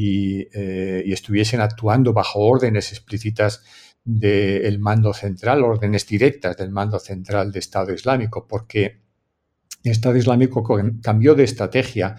[0.01, 3.65] eh, y, estuviesen actuando bajo órdenes explícitas
[4.05, 9.01] del mando central, órdenes directas del mando central de Estado Islámico, porque
[9.91, 10.65] Estado Islámico
[11.03, 12.17] cambió de estrategia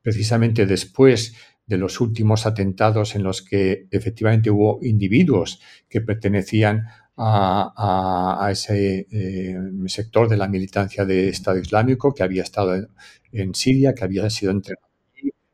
[0.00, 1.34] precisamente después
[1.66, 9.56] de los últimos atentados en los que efectivamente hubo individuos que pertenecían a, ese eh,
[9.86, 12.88] sector de la militancia de Estado Islámico que había estado
[13.30, 14.92] en Siria, que había sido entrenado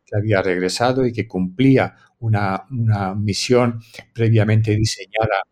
[0.09, 2.65] que había regresado y que cumplía una,
[3.17, 3.81] misión
[4.13, 5.43] previamente diseñada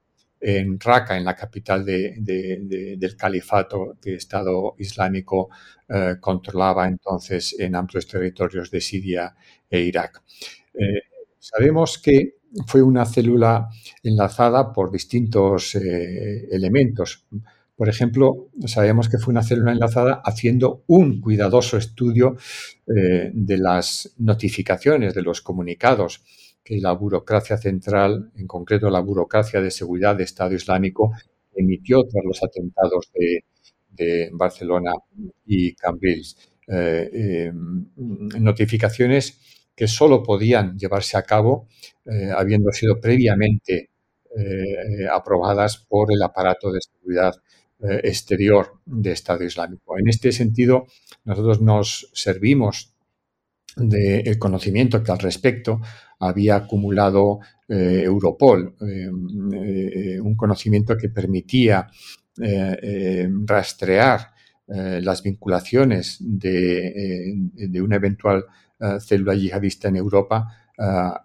[0.40, 5.48] en Raqqa, en la capital del califato que el Estado Islámico
[5.88, 9.34] eh, controlaba entonces en amplios territorios de Siria
[9.70, 10.22] e Irak.
[10.74, 11.02] Eh,
[11.38, 13.68] sabemos que fue una célula
[14.02, 17.26] enlazada por distintos eh, elementos.
[17.74, 22.36] Por ejemplo, sabemos que fue una célula enlazada haciendo un cuidadoso estudio
[22.86, 26.22] de las notificaciones, de los comunicados
[26.66, 31.12] que la burocracia central, en concreto la burocracia de seguridad de Estado Islámico,
[31.54, 33.44] emitió tras los atentados de,
[34.32, 34.92] Barcelona
[35.46, 36.36] y Cambrils.
[36.68, 37.86] Eh, em,
[38.40, 39.40] notificaciones
[39.74, 41.68] que solo podían llevarse a cabo
[42.04, 43.90] eh, habiendo sido previamente
[45.10, 47.32] aprobadas por el aparato de seguridad
[47.78, 49.98] eh, exterior de Estado Islámico.
[49.98, 50.86] En este sentido,
[51.24, 52.94] nosotros nos servimos
[53.76, 55.80] del conocimiento que al respecto
[56.18, 59.10] había acumulado eh, Europol, eh,
[60.20, 61.86] un conocimiento que permitía
[63.46, 64.32] rastrear
[64.66, 68.44] las vinculaciones de, de una eventual
[69.00, 70.46] célula yihadista en Europa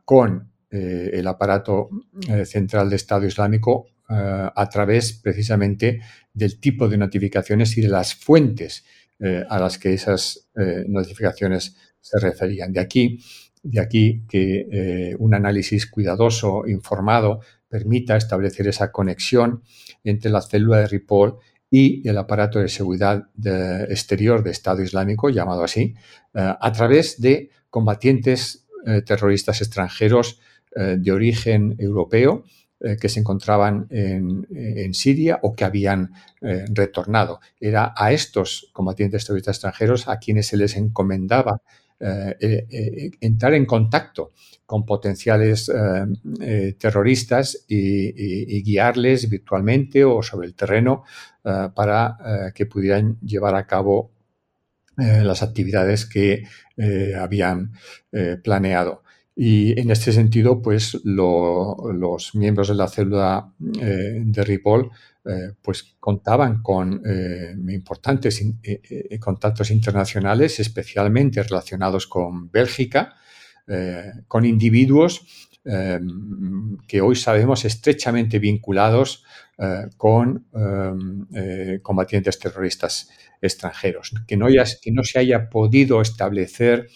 [0.06, 1.90] con el aparato
[2.46, 6.00] central de Estado Islámico a través precisamente
[6.34, 8.86] del tipo de notificaciones y de las fuentes
[9.24, 12.74] eh, a las que esas eh, notificaciones se referían.
[12.74, 13.20] De aquí,
[13.64, 19.64] de aquí que eh, un análisis cuidadoso, informado, permita establecer esa conexión
[20.04, 21.38] entre la célula de Ripoll
[21.70, 23.30] y el aparato de seguridad
[23.90, 25.96] exterior de Estado Islámico, llamado así,
[26.34, 28.68] a través de combatientes
[29.06, 30.42] terroristas extranjeros
[30.76, 32.44] de origen europeo
[32.84, 37.40] eh, que se encontraban en, Siria o que habían eh, retornado.
[37.60, 41.81] Era a estos combatientes terroristas extranjeros a quienes se les encomendaba eh,
[43.20, 44.32] entrar en contacto
[44.66, 45.72] con potenciales
[46.80, 51.04] terroristas y, guiarles virtualmente o sobre el terreno
[51.44, 54.12] para que pudieran llevar a cabo
[54.98, 56.44] las actividades que
[57.16, 57.74] habían
[58.44, 59.04] planeado.
[59.36, 64.92] Y en este sentido, pues los miembros de la célula eh, de Ripoll
[65.26, 68.44] eh, pues contaban con eh, importantes
[69.20, 73.16] contactos internacionales, especialmente relacionados con Bélgica,
[74.28, 79.24] con individuos que hoy sabemos estrechamente vinculados
[79.96, 80.48] con
[81.82, 83.10] combatientes terroristas
[83.42, 84.14] extranjeros.
[84.28, 84.48] Que no,
[85.04, 86.88] se haya podido establecer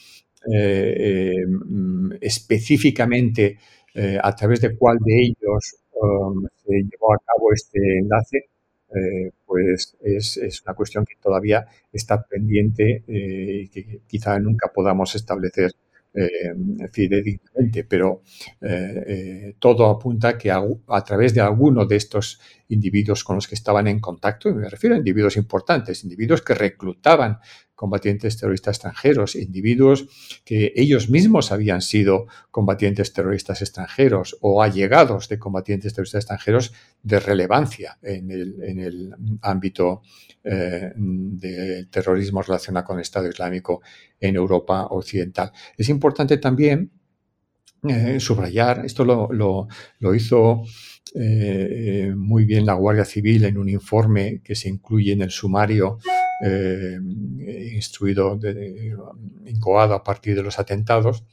[0.52, 1.34] eh,
[2.22, 3.58] específicamente
[3.94, 8.50] eh, a través de cuál de ellos um, llevó a cabo este enlace,
[8.96, 15.72] eh, pues es, una cuestión que todavía está pendiente y que quizá nunca podamos establecer
[16.92, 18.22] fidedignamente, pero
[19.60, 23.88] todo apunta que a, a, través de alguno de estos individuos con los que estaban
[23.88, 27.40] en contacto, me refiero a individuos importantes, individuos que reclutaban
[27.76, 30.08] combatientes terroristas extranjeros, individuos
[30.46, 36.74] que ellos mismos habían sido combatientes terroristas extranjeros o allegados de combatientes terroristas extranjeros
[37.04, 40.02] de relevancia en el, ámbito
[40.46, 43.82] eh, del terrorismo relacionado con el Estado Islámico
[44.20, 45.52] en Europa Occidental.
[45.76, 46.92] Es importante también
[47.88, 50.64] eh, subrayar, esto lo, hizo
[51.14, 56.00] eh, muy bien la Guardia Civil en un informe que se incluye en el sumario
[56.44, 56.98] eh,
[57.74, 58.96] instruido, de,
[59.46, 61.24] incoado a partir de los atentados,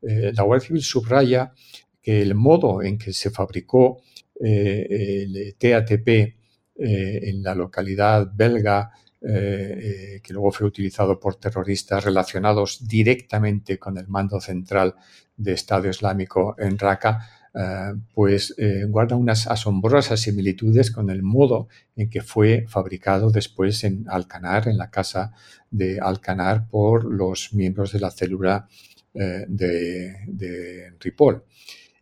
[0.00, 1.52] la Guardia Civil subraya
[2.00, 4.00] que el modo en que se fabricó
[4.40, 6.37] el TATP
[6.78, 14.40] en la localidad belga que luego fue utilizado por terroristas relacionados directamente con el mando
[14.40, 14.94] central
[15.36, 17.18] de Estado Islámico en Raqqa,
[17.54, 23.82] eh, pues eh, guarda unas asombrosas similitudes con el modo en que fue fabricado después
[23.84, 25.32] en Alcanar, en la casa
[25.70, 28.68] de Alcanar, por los miembros de la célula
[29.14, 31.42] eh, de, Ripoll.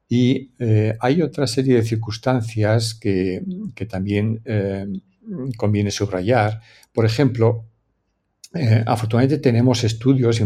[0.08, 0.52] Y
[1.00, 3.42] hay otra serie de circunstancias que,
[3.88, 4.40] también
[5.56, 6.60] conviene subrayar.
[6.92, 7.64] Por ejemplo,
[8.86, 10.40] afortunadamente tenemos estudios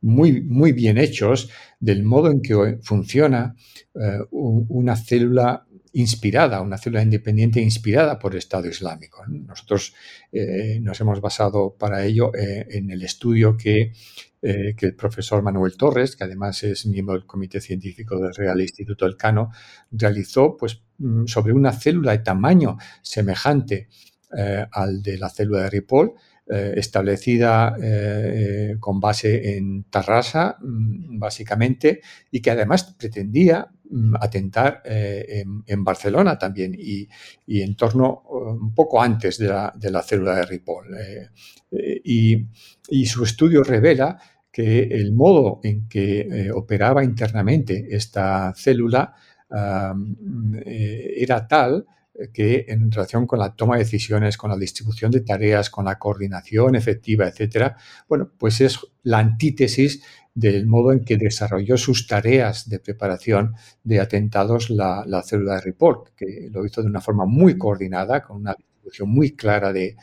[0.00, 3.54] muy, muy bien hechos del modo en que funciona
[3.94, 9.24] eh, una célula inspirada, una célula independiente inspirada por el Estado Islámico.
[9.26, 9.94] Nosotros
[10.32, 13.92] eh, nos hemos basado para ello eh, en el estudio que,
[14.40, 19.04] que, el profesor Manuel Torres, que además es miembro del Comité Científico del Real Instituto
[19.04, 19.50] Elcano,
[19.90, 23.88] realizó pues, mm, sobre una célula de tamaño semejante
[24.70, 26.14] al de la célula de Ripoll,
[26.52, 32.00] eh, establecida eh, con base en Tarrasa, mm, básicamente,
[32.32, 33.70] y que además pretendía
[34.20, 37.08] atentar eh, en, Barcelona también y,
[37.46, 40.86] en torno un poco antes de la, célula de Ripoll.
[42.04, 42.46] Y,
[42.88, 44.18] y, su estudio revela
[44.52, 49.14] que el modo en que operaba internamente esta célula
[50.66, 51.86] era tal
[52.32, 55.98] que en relación con la toma de decisiones, con la distribución de tareas, con la
[55.98, 57.76] coordinación efectiva, etcétera,
[58.08, 60.02] bueno, pues es la antítesis
[60.40, 66.08] del modo en que desarrolló sus tareas de preparación de atentados la, célula de Report,
[66.16, 69.96] que lo hizo de una forma muy coordinada, con una distribución muy clara de,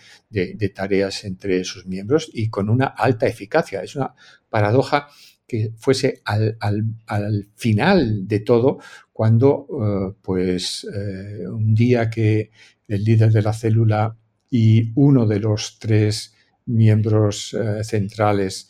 [0.76, 3.82] tareas entre sus miembros y con una alta eficacia.
[3.82, 4.14] Es una
[4.48, 5.08] paradoja
[5.48, 8.78] que fuese al, final de todo
[9.12, 12.52] cuando, eh, pues, eh, un día que
[12.88, 14.16] el líder de la célula
[14.52, 16.36] y uno de los tres
[16.68, 18.70] miembros eh, centrales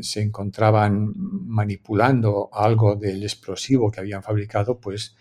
[0.00, 5.16] se encontraban manipulando algo del explosivo que habían fabricado, pues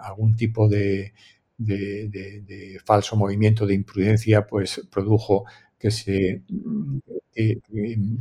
[0.00, 1.12] algún tipo de,
[1.56, 5.44] de, falso movimiento de imprudencia pues produjo
[5.78, 6.42] que se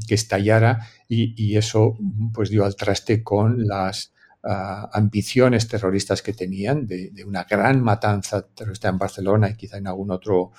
[0.09, 1.97] estallara y, eso
[2.33, 4.11] pues dio al traste con las
[4.43, 9.87] ah, ambiciones terroristas que tenían de, una gran matanza terrorista en Barcelona y quizá en
[9.87, 10.51] algún otro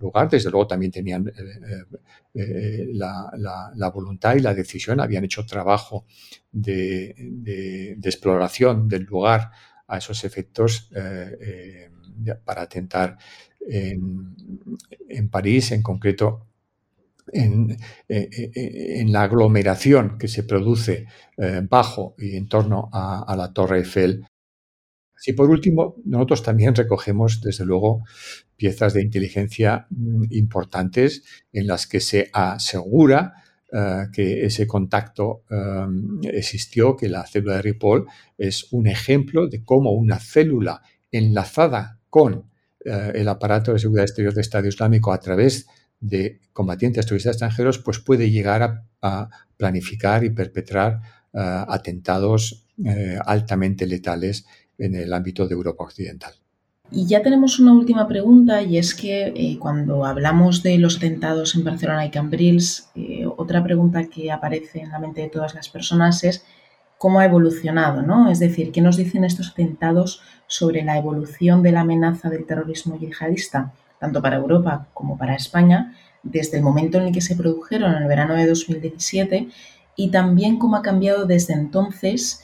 [0.00, 0.28] lugar.
[0.28, 1.32] Desde luego también tenían eh,
[2.34, 6.06] eh, eh, la, voluntad y la decisión, habían hecho trabajo
[6.50, 9.50] de, exploración del lugar
[9.86, 10.90] a esos efectos
[12.44, 13.16] para atentar
[13.60, 16.46] en, París, en concreto
[17.32, 17.76] en,
[19.12, 21.06] la aglomeración que se produce
[21.68, 24.24] bajo y en torno a, la Torre Eiffel.
[25.26, 28.04] Y por último, nosotros también recogemos, desde luego,
[28.56, 33.34] piezas de inteligencia mm, importantes en las que se asegura
[34.12, 35.44] que ese contacto
[36.24, 38.04] existió, que la célula de Ripoll
[38.36, 42.50] es un ejemplo de cómo una célula enlazada con
[42.84, 45.68] el aparato de seguridad exterior del Estado Islámico a través
[46.00, 51.00] de combatientes turistas extranjeros, pues puede llegar a, planificar y perpetrar
[51.34, 54.46] eh, atentados eh, altamente letales
[54.80, 56.34] en el ámbito de Europa Occidental.
[56.90, 61.54] Y ya tenemos una última pregunta y es que eh, cuando hablamos de los atentados
[61.54, 62.90] en Barcelona y Cambrils,
[63.36, 66.44] otra pregunta que aparece en la mente de todas las personas es
[66.98, 68.28] cómo ha evolucionado, ¿no?
[68.28, 72.98] Es decir, ¿qué nos dicen estos atentados sobre la evolución de la amenaza del terrorismo
[72.98, 73.72] yihadista?
[74.00, 78.02] tanto para Europa como para España, desde el momento en el que se produjeron en
[78.02, 79.48] el verano de 2017
[79.94, 82.42] y también cómo ha cambiado desde entonces,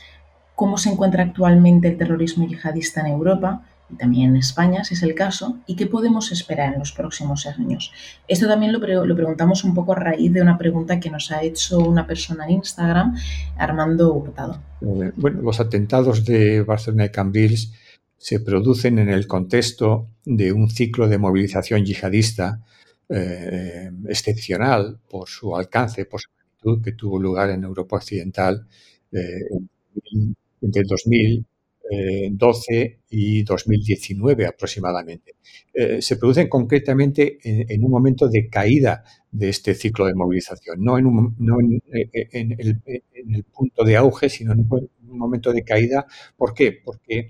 [0.57, 5.03] cómo se encuentra actualmente el terrorismo yihadista en Europa y también en España, si es
[5.05, 7.93] el caso, y qué podemos esperar en los próximos años.
[8.26, 11.78] Esto también lo, preguntamos un poco a raíz de una pregunta que nos ha hecho
[11.78, 13.16] una persona en Instagram,
[13.57, 14.61] Armando Hurtado.
[14.81, 17.72] Bueno, los atentados de Barcelona y Cambrils
[18.18, 22.62] se producen en el contexto de un ciclo de movilización yihadista
[24.09, 28.66] excepcional por su alcance, por su magnitud que tuvo lugar en Europa Occidental
[30.67, 35.37] entre 2012 y 2019 aproximadamente.
[36.01, 41.83] se producen concretamente en, un momento de caída de este ciclo de movilización, no en,
[42.59, 46.07] el, punto de auge, sino en un, momento de caída.
[46.37, 46.81] ¿Por qué?
[46.85, 47.29] Porque,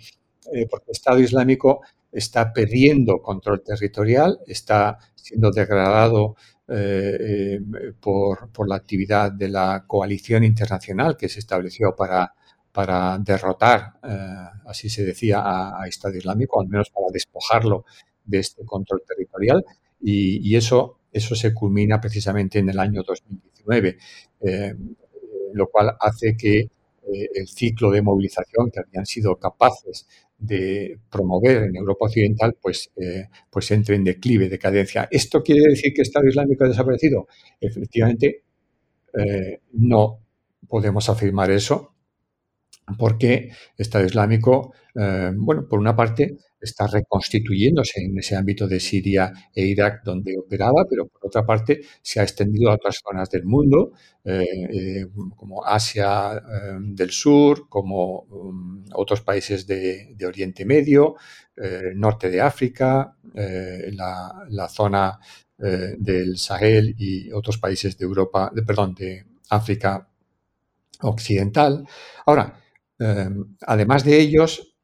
[0.71, 1.83] porque el Estado Islámico
[2.13, 6.37] está perdiendo control territorial, está siendo degradado
[6.69, 12.35] eh, eh, por, la actividad de la coalición internacional que se estableció para,
[12.77, 17.87] para derrotar, eh, así se decía, a, Estado Islámico, al menos para despojarlo
[18.23, 19.65] de este control territorial.
[19.99, 23.97] Y, eso, eso se culmina precisamente en el año 2019,
[25.55, 26.69] lo cual hace que
[27.09, 30.07] el ciclo de movilización que habían sido capaces
[30.39, 35.09] de promover en Europa Occidental, pues, eh, pues entre en declive, decadencia.
[35.11, 37.27] ¿Esto quiere decir que Estado Islámico ha desaparecido?
[37.59, 38.43] Efectivamente,
[39.17, 40.21] eh, no
[40.69, 41.96] podemos afirmar eso,
[42.99, 48.81] porque el Estado Islámico, eh, bueno, por una parte, está reconstituyéndose en ese ámbito de
[48.81, 53.29] Siria e Irak donde operaba, pero por otra parte se ha extendido a otras zonas
[53.31, 53.93] del mundo,
[54.25, 55.07] eh, eh,
[55.37, 56.43] como Asia
[56.81, 61.17] del Sur, como um, otros países de, Oriente Medio,
[61.95, 65.19] norte de África, la, la, zona
[65.57, 70.09] del Sahel y otros países de Europa, de, perdón, de África
[71.01, 71.87] Occidental.
[72.27, 72.59] Ahora,
[73.61, 74.77] además de ellos,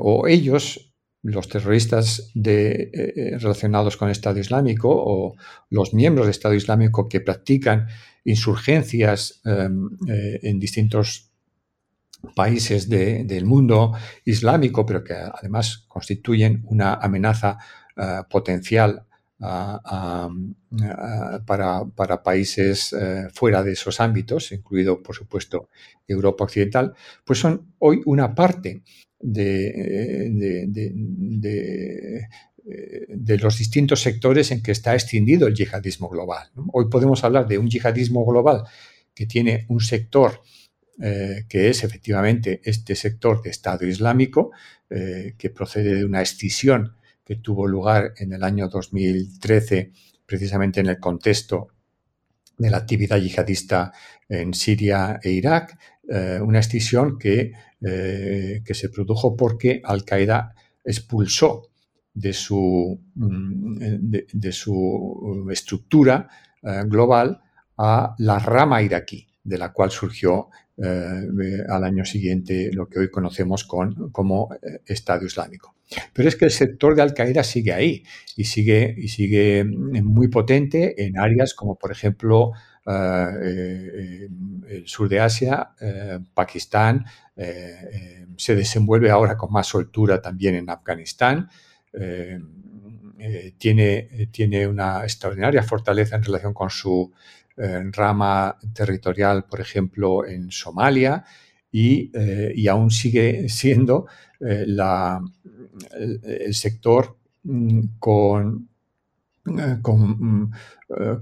[0.00, 5.34] o ellos los terroristas de, eh, eh, relacionados con el Estado Islámico o
[5.70, 7.88] los miembros del Estado Islámico que practican
[8.24, 11.30] insurgencias em, eh, en distintos
[12.36, 13.92] países del mundo
[14.24, 17.58] islámico, pero que además constituyen una amenaza
[18.30, 19.04] potencial
[19.38, 20.22] para,
[22.22, 22.94] países
[23.32, 25.68] fuera de esos ámbitos, incluido, por supuesto,
[26.06, 28.82] Europa Occidental, pues son hoy una parte
[29.20, 30.30] de,
[33.08, 36.48] de, los distintos sectores en que está extendido el yihadismo global.
[36.72, 38.64] Hoy podemos hablar de un yihadismo global
[39.14, 40.40] que tiene un sector
[41.00, 44.52] eh, que es efectivamente este sector de Estado Islámico,
[44.88, 46.94] eh, que procede de una escisión
[47.24, 49.92] que tuvo lugar en el año 2013,
[50.26, 51.68] precisamente en el contexto
[52.58, 53.92] de la actividad yihadista
[54.28, 57.52] en Siria e Irak, eh, una escisión que
[57.86, 61.68] eh, que se produjo porque Al-Qaeda expulsó
[62.14, 63.76] de su, mm,
[64.32, 66.26] de, su estructura
[66.62, 67.42] eh, global
[67.76, 73.10] a la rama iraquí, de la cual surgió eh, al año siguiente lo que hoy
[73.10, 74.50] conocemos con, como
[74.86, 75.74] Estado Islámico.
[76.12, 78.04] Pero es que el sector de Al-Qaeda sigue ahí
[78.36, 82.52] y sigue, y sigue muy potente en áreas como, por ejemplo,
[82.86, 85.70] el sur de Asia,
[86.34, 87.04] Pakistán,
[87.36, 91.48] eh, eh, se desenvuelve ahora con más soltura también en Afganistán.
[91.92, 92.40] Eh,
[93.56, 97.12] tiene, tiene una extraordinaria fortaleza en relación con su
[97.56, 101.24] rama territorial, por ejemplo, en Somalia,
[101.70, 102.10] y,
[102.68, 104.06] aún sigue siendo
[104.40, 105.20] la,
[105.92, 108.68] el, sector mm, con,
[109.82, 110.52] con,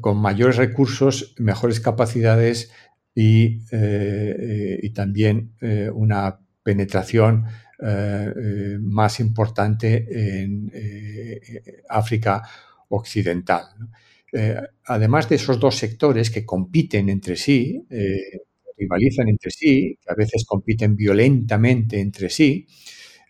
[0.01, 2.70] con, mayores recursos, mejores capacidades
[3.14, 7.45] y, eh, y también eh, una penetración
[7.78, 10.07] eh, más importante
[10.43, 10.70] en
[11.89, 12.43] África
[12.89, 13.64] Occidental.
[14.87, 17.87] Además de esos dos sectores que compiten entre sí,
[18.78, 22.66] rivalizan entre sí, que a veces compiten violentamente entre sí,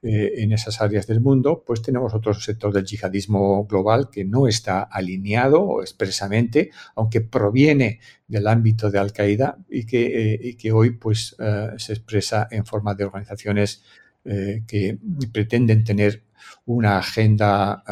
[0.05, 4.49] eh, en esas áreas del mundo, pues tenemos otro sector del yihadismo global que no
[4.49, 11.69] está alineado expresamente, aunque proviene del ámbito de Al-Qaeda y, que, eh, hoy pues, eh,
[11.77, 13.85] se expresa en forma de organizaciones
[14.25, 14.99] que
[15.33, 16.23] pretenden tener
[16.67, 17.83] una agenda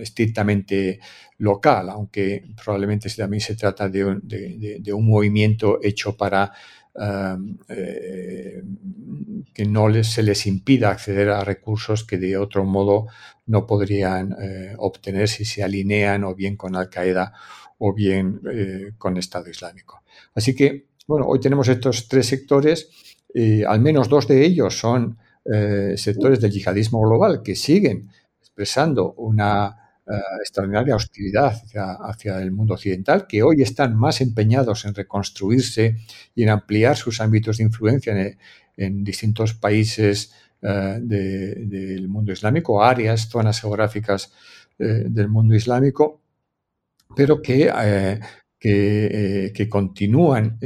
[0.00, 0.98] estrictamente
[1.38, 6.52] local, aunque probablemente también se trata de un movimiento hecho para
[7.68, 8.62] eh,
[9.54, 13.06] que no se les impida acceder a recursos que de otro modo
[13.46, 17.32] no podrían eh, obtener si se alinean o bien con Al-Qaeda
[17.78, 20.02] o bien eh, con Estado Islámico.
[20.34, 22.90] Así que, bueno, hoy tenemos estos tres sectores,
[23.66, 25.18] al menos dos de ellos son
[25.94, 28.10] sectores del yihadismo global que siguen
[28.40, 29.87] expresando una
[30.40, 31.62] extraordinaria hostilidad
[32.00, 35.96] hacia, el mundo occidental, que hoy están más empeñados en reconstruirse
[36.34, 38.36] y en ampliar sus ámbitos de influencia
[38.76, 40.32] en, distintos países
[40.62, 44.32] eh, del mundo islámico, áreas, zonas geográficas
[44.78, 46.22] eh, del mundo islámico,
[47.16, 48.20] pero que,
[48.60, 50.58] que, continúan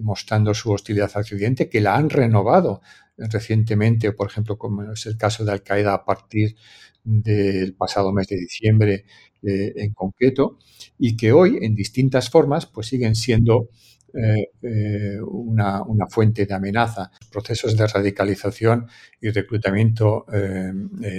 [0.00, 2.80] mostrando su hostilidad al Occidente, que la han renovado
[3.16, 6.56] recientemente, por ejemplo, como es el caso de Al-Qaeda a partir
[7.04, 9.04] del pasado mes de diciembre
[9.42, 10.58] eh, en concreto,
[10.98, 13.68] y que hoy en distintas formas pues siguen siendo
[14.14, 17.10] eh, eh, una, fuente de amenaza.
[17.30, 18.86] Procesos de radicalización
[19.20, 20.26] y reclutamiento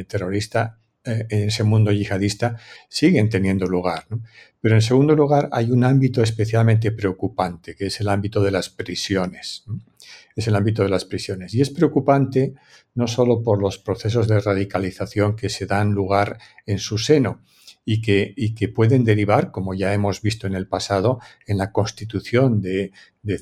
[0.07, 2.55] terrorista en ese mundo yihadista
[2.88, 4.05] siguen teniendo lugar.
[4.61, 8.69] Pero en segundo lugar hay un ámbito especialmente preocupante, que es el ámbito de las
[8.69, 9.65] prisiones
[10.36, 11.53] es el ámbito de las prisiones.
[11.53, 12.53] Y es preocupante
[12.95, 17.41] no solo por los procesos de radicalización que se dan lugar en su seno
[17.86, 21.71] y que, y que pueden derivar, como ya hemos visto en el pasado, en la
[21.71, 22.91] constitución de,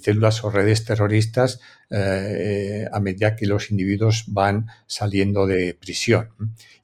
[0.01, 6.29] células o redes terroristas eh, a medida que los individuos van saliendo de prisión.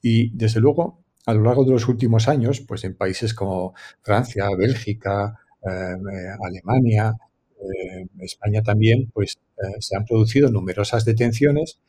[0.02, 4.48] Y desde luego, a lo largo de los últimos años, pues en países como Francia,
[4.56, 5.96] Bélgica, eh,
[7.60, 11.80] eh, España también, pues eh, se han producido numerosas detenciones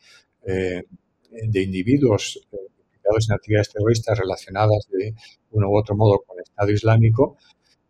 [0.44, 0.82] eh,
[1.30, 5.14] de individuos eh, implicados en actividades terroristas relacionadas de
[5.52, 7.36] uno u otro modo con el Estado Islámico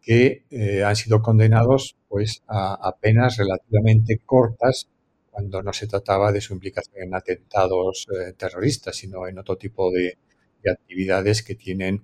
[0.03, 0.45] que
[0.85, 4.89] han sido condenados pues, a, penas relativamente cortas
[5.31, 8.07] cuando no se trataba de su implicación en atentados
[8.39, 10.17] terroristas, sino en otro tipo de,
[10.63, 12.03] de actividades que tienen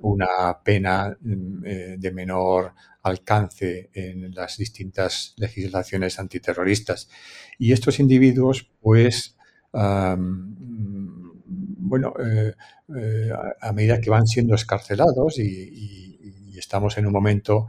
[0.00, 7.10] una pena mm, de menor alcance en las distintas legislaciones antiterroristas.
[7.58, 9.36] Y estos individuos, pues,
[11.80, 12.54] bueno, eh,
[12.96, 13.30] eh,
[13.60, 16.06] a medida que van siendo escarcelados y,
[16.58, 17.68] estamos en un momento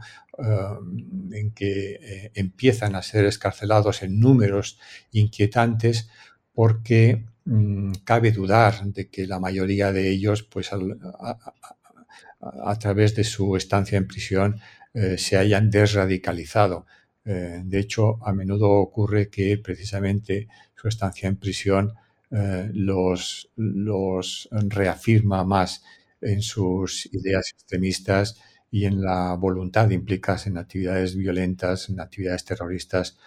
[1.30, 4.80] en que empiezan a ser escarcelados en números
[5.12, 6.10] inquietantes
[6.52, 13.56] porque mm, cabe dudar de que la mayoría de ellos, pues, a través de su
[13.56, 14.60] estancia en prisión
[14.94, 16.86] eh, se hayan desradicalizado.
[17.24, 21.94] Eh, de hecho, a menudo ocurre que precisamente su estancia en prisión
[22.30, 25.82] eh, los, los reafirma más
[26.20, 32.44] en sus ideas extremistas y en la voluntad de implicarse en actividades violentas, en actividades
[32.44, 33.18] terroristas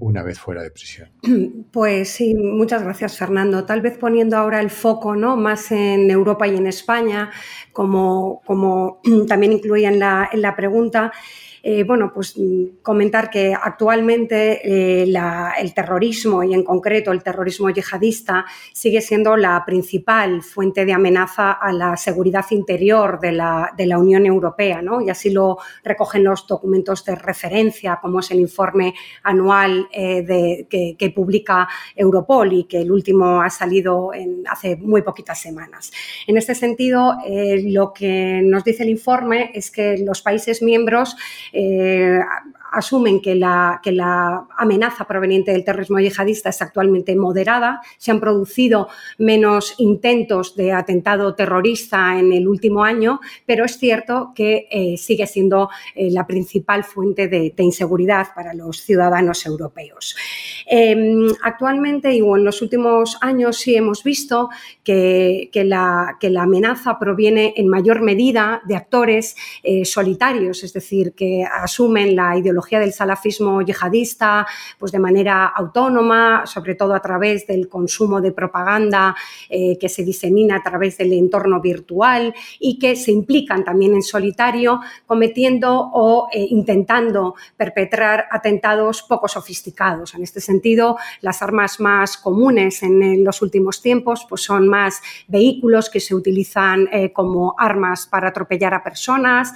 [0.00, 1.10] una vez fuera de prisión.
[1.72, 3.64] Pues sí, muchas gracias Fernando.
[3.64, 5.36] Tal vez poniendo ahora el foco ¿no?
[5.36, 7.30] más en Europa y en España,
[7.72, 11.12] como, como también incluía en la, en la pregunta,
[11.66, 15.10] eh, bueno, pues mm, comentar que actualmente eh,
[15.58, 18.44] el terrorismo y en concreto el terrorismo yihadista
[18.74, 24.82] sigue siendo la principal fuente de amenaza a la seguridad interior de la, Unión Europea,
[24.82, 25.00] ¿no?
[25.00, 28.92] Y así lo recogen los documentos de referencia, como es el informe
[29.22, 34.10] anual eh, que, publica Europol y que el último ha salido
[34.50, 35.92] hace muy poquitas semanas.
[36.26, 37.14] En este sentido,
[37.62, 41.16] lo que nos dice el informe es que los países miembros
[41.54, 42.20] eh,
[42.74, 47.80] asumen que la, que la amenaza proveniente del terrorismo yihadista es actualmente moderada.
[47.98, 54.32] Se han producido menos intentos de atentado terrorista en el último año, pero es cierto
[54.34, 60.14] que eh, sigue siendo eh, la principal fuente de, inseguridad para los ciudadanos europeos.
[60.66, 64.50] Em, actualmente y en los últimos años sí hemos visto
[64.82, 71.14] que, la, que la amenaza proviene en mayor medida de actores eh, solitarios, es decir,
[71.14, 74.46] que asumen la ideología del salafismo yihadista
[74.78, 79.14] pues de manera autónoma, sobre todo a través del consumo de propaganda
[79.48, 84.02] eh, que se disemina a través del entorno virtual y que se implican también en
[84.02, 90.14] solitario cometiendo o eh, intentando perpetrar atentados poco sofisticados.
[90.14, 95.90] En este sentido, las armas más comunes en, los últimos tiempos pues son más vehículos
[95.90, 99.52] que se utilizan eh, como armas para atropellar a personas,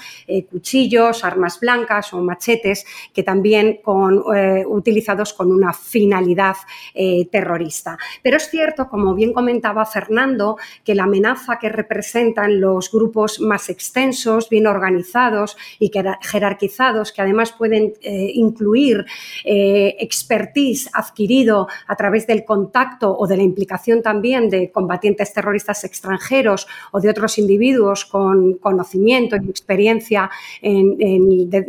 [0.50, 6.56] cuchillos, armas blancas o machetes que también con, eh, utilizados con una finalidad
[6.94, 7.98] eh, terrorista.
[8.22, 13.68] Pero es cierto, como bien comentaba Fernando, que la amenaza que representan los grupos más
[13.68, 15.90] extensos, bien organizados y
[16.22, 19.04] jerarquizados, que además pueden eh, incluir
[19.44, 26.66] expertise adquirido a través del contacto o de la implicación también de combatientes terroristas extranjeros
[26.92, 30.30] o de otros individuos con conocimiento y experiencia
[30.60, 30.96] en,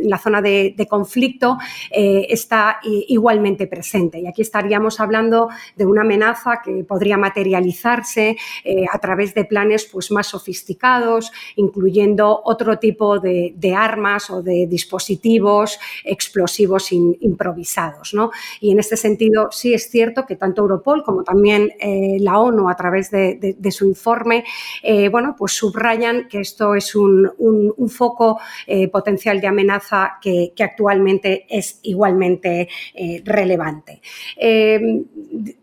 [0.03, 1.57] la zona de, de conflicto, conflicto
[1.91, 4.19] está igualmente presente.
[4.19, 8.37] Y aquí estaríamos hablando de una amenaza que podría materializarse
[8.91, 15.79] a través de planes pues, más sofisticados, incluyendo otro tipo de, armas o de dispositivos
[16.03, 18.13] explosivos improvisados.
[18.59, 22.69] Y en este sentido, sí es cierto que tanto Europol como también eh, la ONU,
[22.69, 24.43] a través de, su informe,
[24.81, 27.31] eh, bueno, pues subrayan que esto es un,
[27.89, 32.67] foco eh, potencial de amenaza que, actualmente es igualmente
[33.23, 34.01] relevante.
[34.37, 35.05] en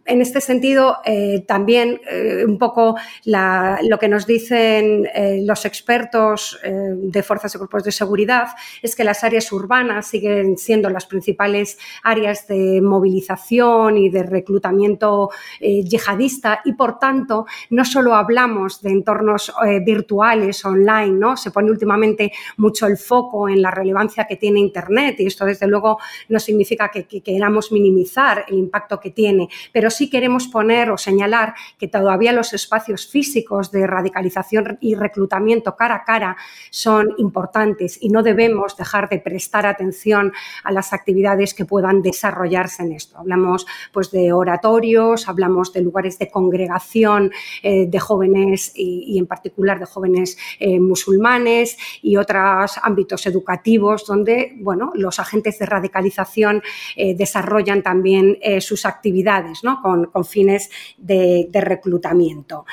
[0.06, 0.98] este sentido,
[1.46, 2.00] también
[2.46, 5.08] un poco lo que nos dicen
[5.46, 8.48] los expertos de fuerzas y cuerpos de seguridad
[8.82, 15.30] es que las áreas urbanas siguen siendo las principales áreas de movilización y de reclutamiento
[15.60, 21.36] eh, yihadista y, por tanto, no solo hablamos de entornos eh, virtuales, online, ¿no?
[21.36, 25.98] Se pone últimamente mucho el foco en la relevancia que tiene Internet esto, desde luego,
[26.28, 31.54] no significa que, queramos minimizar el impacto que tiene, pero sí queremos poner o señalar
[31.78, 36.36] que todavía los espacios físicos de radicalización y reclutamiento cara a cara
[36.70, 40.32] son importantes y no debemos dejar de prestar atención
[40.64, 43.18] a las actividades que puedan desarrollarse en esto.
[43.18, 49.78] Hablamos pues, de oratorios, hablamos de lugares de congregación eh, de jóvenes y, en particular
[49.78, 56.62] de jóvenes eh, musulmanes y otros ámbitos educativos donde bueno, los agentes de radicalización
[56.96, 62.64] eh, desarrollan también sus actividades con, fines de, reclutamiento.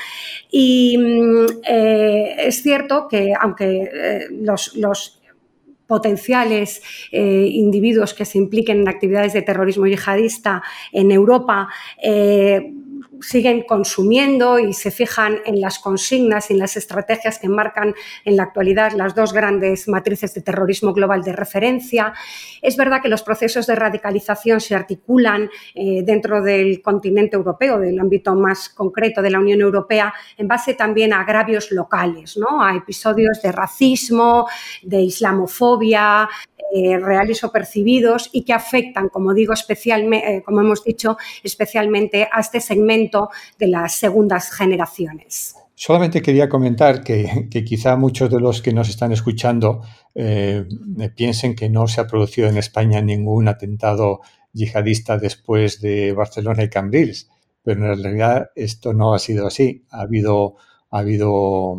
[0.52, 4.74] Y mm, es cierto que aunque los,
[5.88, 6.82] potenciales
[7.12, 11.68] eh, individuos que se impliquen en actividades de terrorismo yihadista en Europa
[12.02, 12.74] eh,
[13.24, 17.96] siguen consumiendo y se fijan en las consignas y en las estrategias que marcan
[18.26, 22.14] en la actualidad las dos grandes matrices de terrorismo global de referencia.
[22.62, 28.00] Es verdad que los procesos de radicalización se articulan eh, dentro del continente europeo, del
[28.00, 32.64] ámbito más concreto de la Unión Europea, en base también a agravios locales, ¿no?
[32.64, 34.48] a episodios de racismo,
[34.82, 36.30] de islamofobia,
[36.72, 42.28] eh, reales o percibidos y que afectan, como digo, especialmente, eh, como hemos dicho, especialmente
[42.32, 45.56] a este segmento de las segundas generaciones.
[45.76, 49.82] Solamente quería comentar que, quizá muchos de los que nos están escuchando
[50.16, 50.66] eh,
[51.16, 56.70] piensen que no se ha producido en España ningún atentado yihadista después de Barcelona y
[56.70, 57.30] Cambrils,
[57.64, 59.86] pero en realidad esto no ha sido así.
[59.90, 60.56] Ha habido,
[60.92, 61.74] ha habido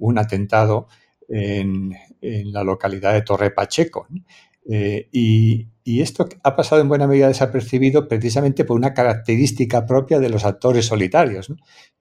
[0.00, 0.86] un atentado
[1.28, 4.06] en, la localidad de Torre Pacheco.
[4.68, 5.68] Eh, y,
[6.02, 10.84] esto ha pasado en buena medida desapercibido precisamente por una característica propia de los actores
[10.84, 11.50] solitarios.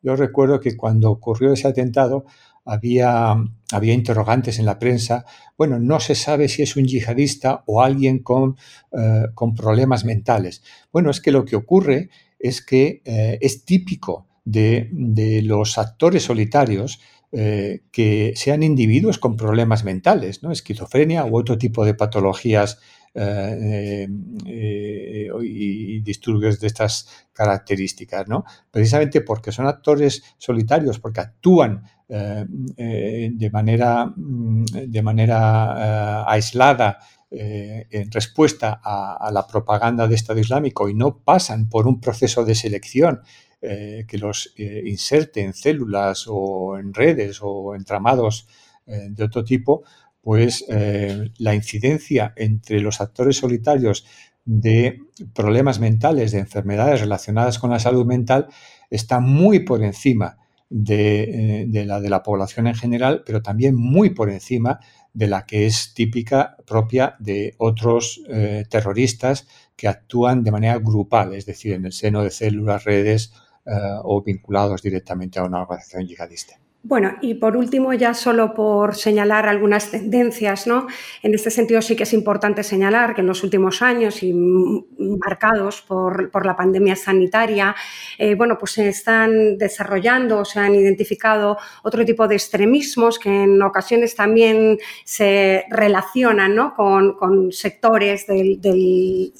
[0.02, 2.26] Yo recuerdo que cuando ocurrió ese atentado
[2.66, 3.34] había,
[3.72, 5.24] había interrogantes en la prensa.
[5.58, 8.58] Bueno, no se sabe si es un yihadista o alguien con,
[8.92, 10.64] eh, con problemas mentales.
[10.92, 12.10] Bueno, es que lo que ocurre
[12.40, 17.00] es que eh, es típico de, de los actores solitarios
[17.34, 20.54] eh, que sean individuos con problemas mentales, ¿no?
[20.54, 22.80] esquizofrenia u otro tipo de patologías
[23.14, 24.08] eh,
[24.46, 28.46] eh, y disturbios de estas características, ¿no?
[28.72, 37.00] Precisamente porque son actores solitarios, porque actúan de manera, mm, de manera aislada
[37.30, 42.46] en respuesta a, a, la propaganda de Estado Islámico y no pasan por un proceso
[42.46, 43.20] de selección
[43.60, 48.48] eh, que los eh, inserte en células o en redes o entramados
[48.86, 49.84] eh, de otro tipo,
[50.22, 54.06] pues la incidencia entre los actores solitarios
[54.44, 55.00] de
[55.34, 58.48] problemas mentales, de enfermedades relacionadas con la salud mental,
[58.90, 60.38] está muy por encima
[60.70, 64.82] de, la de la población en general, pero también muy por encima
[65.14, 68.22] de la que es típica propia de otros
[68.70, 69.48] terroristas
[69.78, 73.32] que actúan de manera grupal, es decir, en el seno de células, redes
[73.68, 76.58] eh, o vinculados directamente a una organización yihadista.
[76.84, 80.88] Bueno, y por último, ya solo por señalar algunas tendencias, ¿no?
[81.22, 85.82] En este sentido sí que es importante señalar que en los últimos años y marcados
[85.82, 87.76] por, la pandemia sanitaria,
[88.18, 93.62] eh, bueno, pues se están desarrollando, se han identificado otro tipo de extremismos que en
[93.62, 96.74] ocasiones también se relacionan, ¿no?
[96.74, 99.34] Con, sectores del, del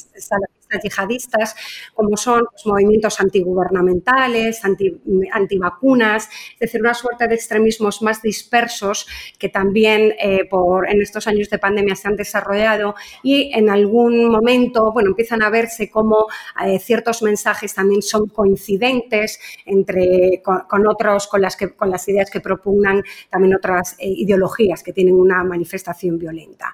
[0.68, 1.56] extremistas yihadistas,
[1.94, 5.00] como son los movimientos antigubernamentales, anti,
[5.32, 9.08] antivacunas, es decir, una suerte de extremismos más dispersos
[9.40, 14.30] que también eh, por, en estos años de pandemia se han desarrollado y en algún
[14.30, 16.28] momento bueno, empiezan a verse como
[16.66, 22.30] eh, ciertos mensajes también son coincidentes entre, con, otros, con las, que, con las ideas
[22.30, 26.74] que propugnan también otras eh, ideologías que tienen una manifestación violenta.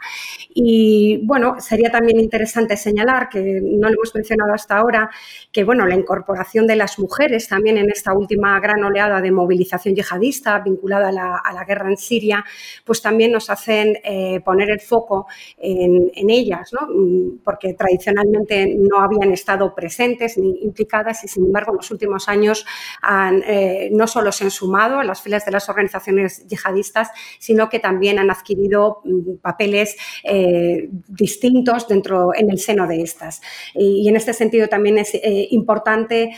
[0.53, 3.39] Y bueno, sería también interesante señalar, que
[3.84, 5.09] no lo hemos mencionado hasta ahora,
[5.51, 9.93] que bueno, la incorporación de las mujeres también en esta última gran oleada de movilización
[9.93, 12.43] yihadista vinculada a la, guerra en Siria,
[12.84, 15.27] pues también nos hacen eh, poner el foco
[15.57, 16.88] en, ellas, ¿no?
[16.88, 22.27] Mm, porque tradicionalmente no habían estado presentes ni implicadas y sin embargo en los últimos
[22.27, 22.65] años
[23.01, 27.09] han, eh, no solo se han sumado a las filas de las organizaciones yihadistas,
[27.39, 33.41] sino que también han adquirido mm, papeles eh, distintos dentro en el seno de estas.
[33.74, 35.11] Y, en este sentido también es
[35.51, 36.32] importante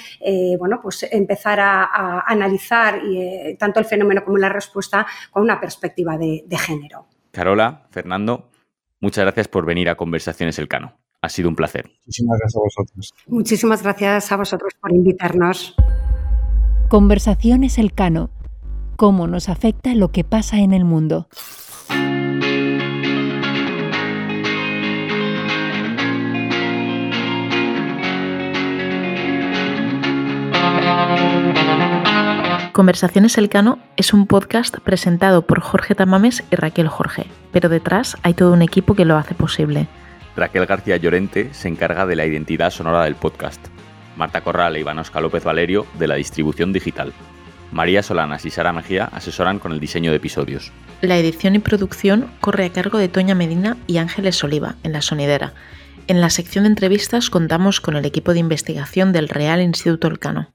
[0.57, 3.01] bueno, pues empezar a, analizar
[3.57, 7.07] tanto el fenómeno como la respuesta con una perspectiva de, género.
[7.31, 8.49] Carola, Fernando,
[9.01, 10.97] muchas gracias por venir a Conversaciones Elcano.
[11.21, 11.91] Ha sido un placer.
[12.05, 13.13] Muchísimas gracias a vosotros.
[13.27, 15.75] Muchísimas gracias a vosotros por invitarnos.
[16.87, 18.29] Conversaciones Elcano.
[18.95, 21.27] ¿Cómo nos afecta lo que pasa en el mundo?
[32.75, 38.33] Conversaciones Elcano es un podcast presentado por Jorge Tamames y Raquel Jorge, pero detrás hay
[38.33, 39.87] todo un equipo que lo hace posible.
[40.35, 43.65] Raquel García Llorente se encarga de la identidad sonora del podcast.
[44.17, 47.13] Marta Corral e Ivanosca López Valerio de la distribución digital.
[47.71, 50.73] María Solanas y Sara Mejía asesoran con el diseño de episodios.
[50.99, 55.01] La edición y producción corre a cargo de Toña Medina y Ángeles Oliva, en La
[55.01, 55.53] Sonidera.
[56.07, 60.53] En la sección de entrevistas contamos con el equipo de investigación del Real Instituto Elcano.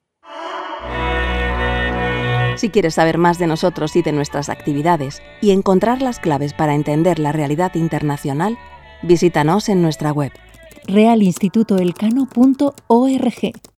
[2.60, 6.74] Si quieres saber más de nosotros y de nuestras actividades y encontrar las claves para
[6.74, 8.58] entender la realidad internacional,
[9.00, 10.30] visítanos en nuestra web.
[10.86, 13.69] realinstitutoelcano.org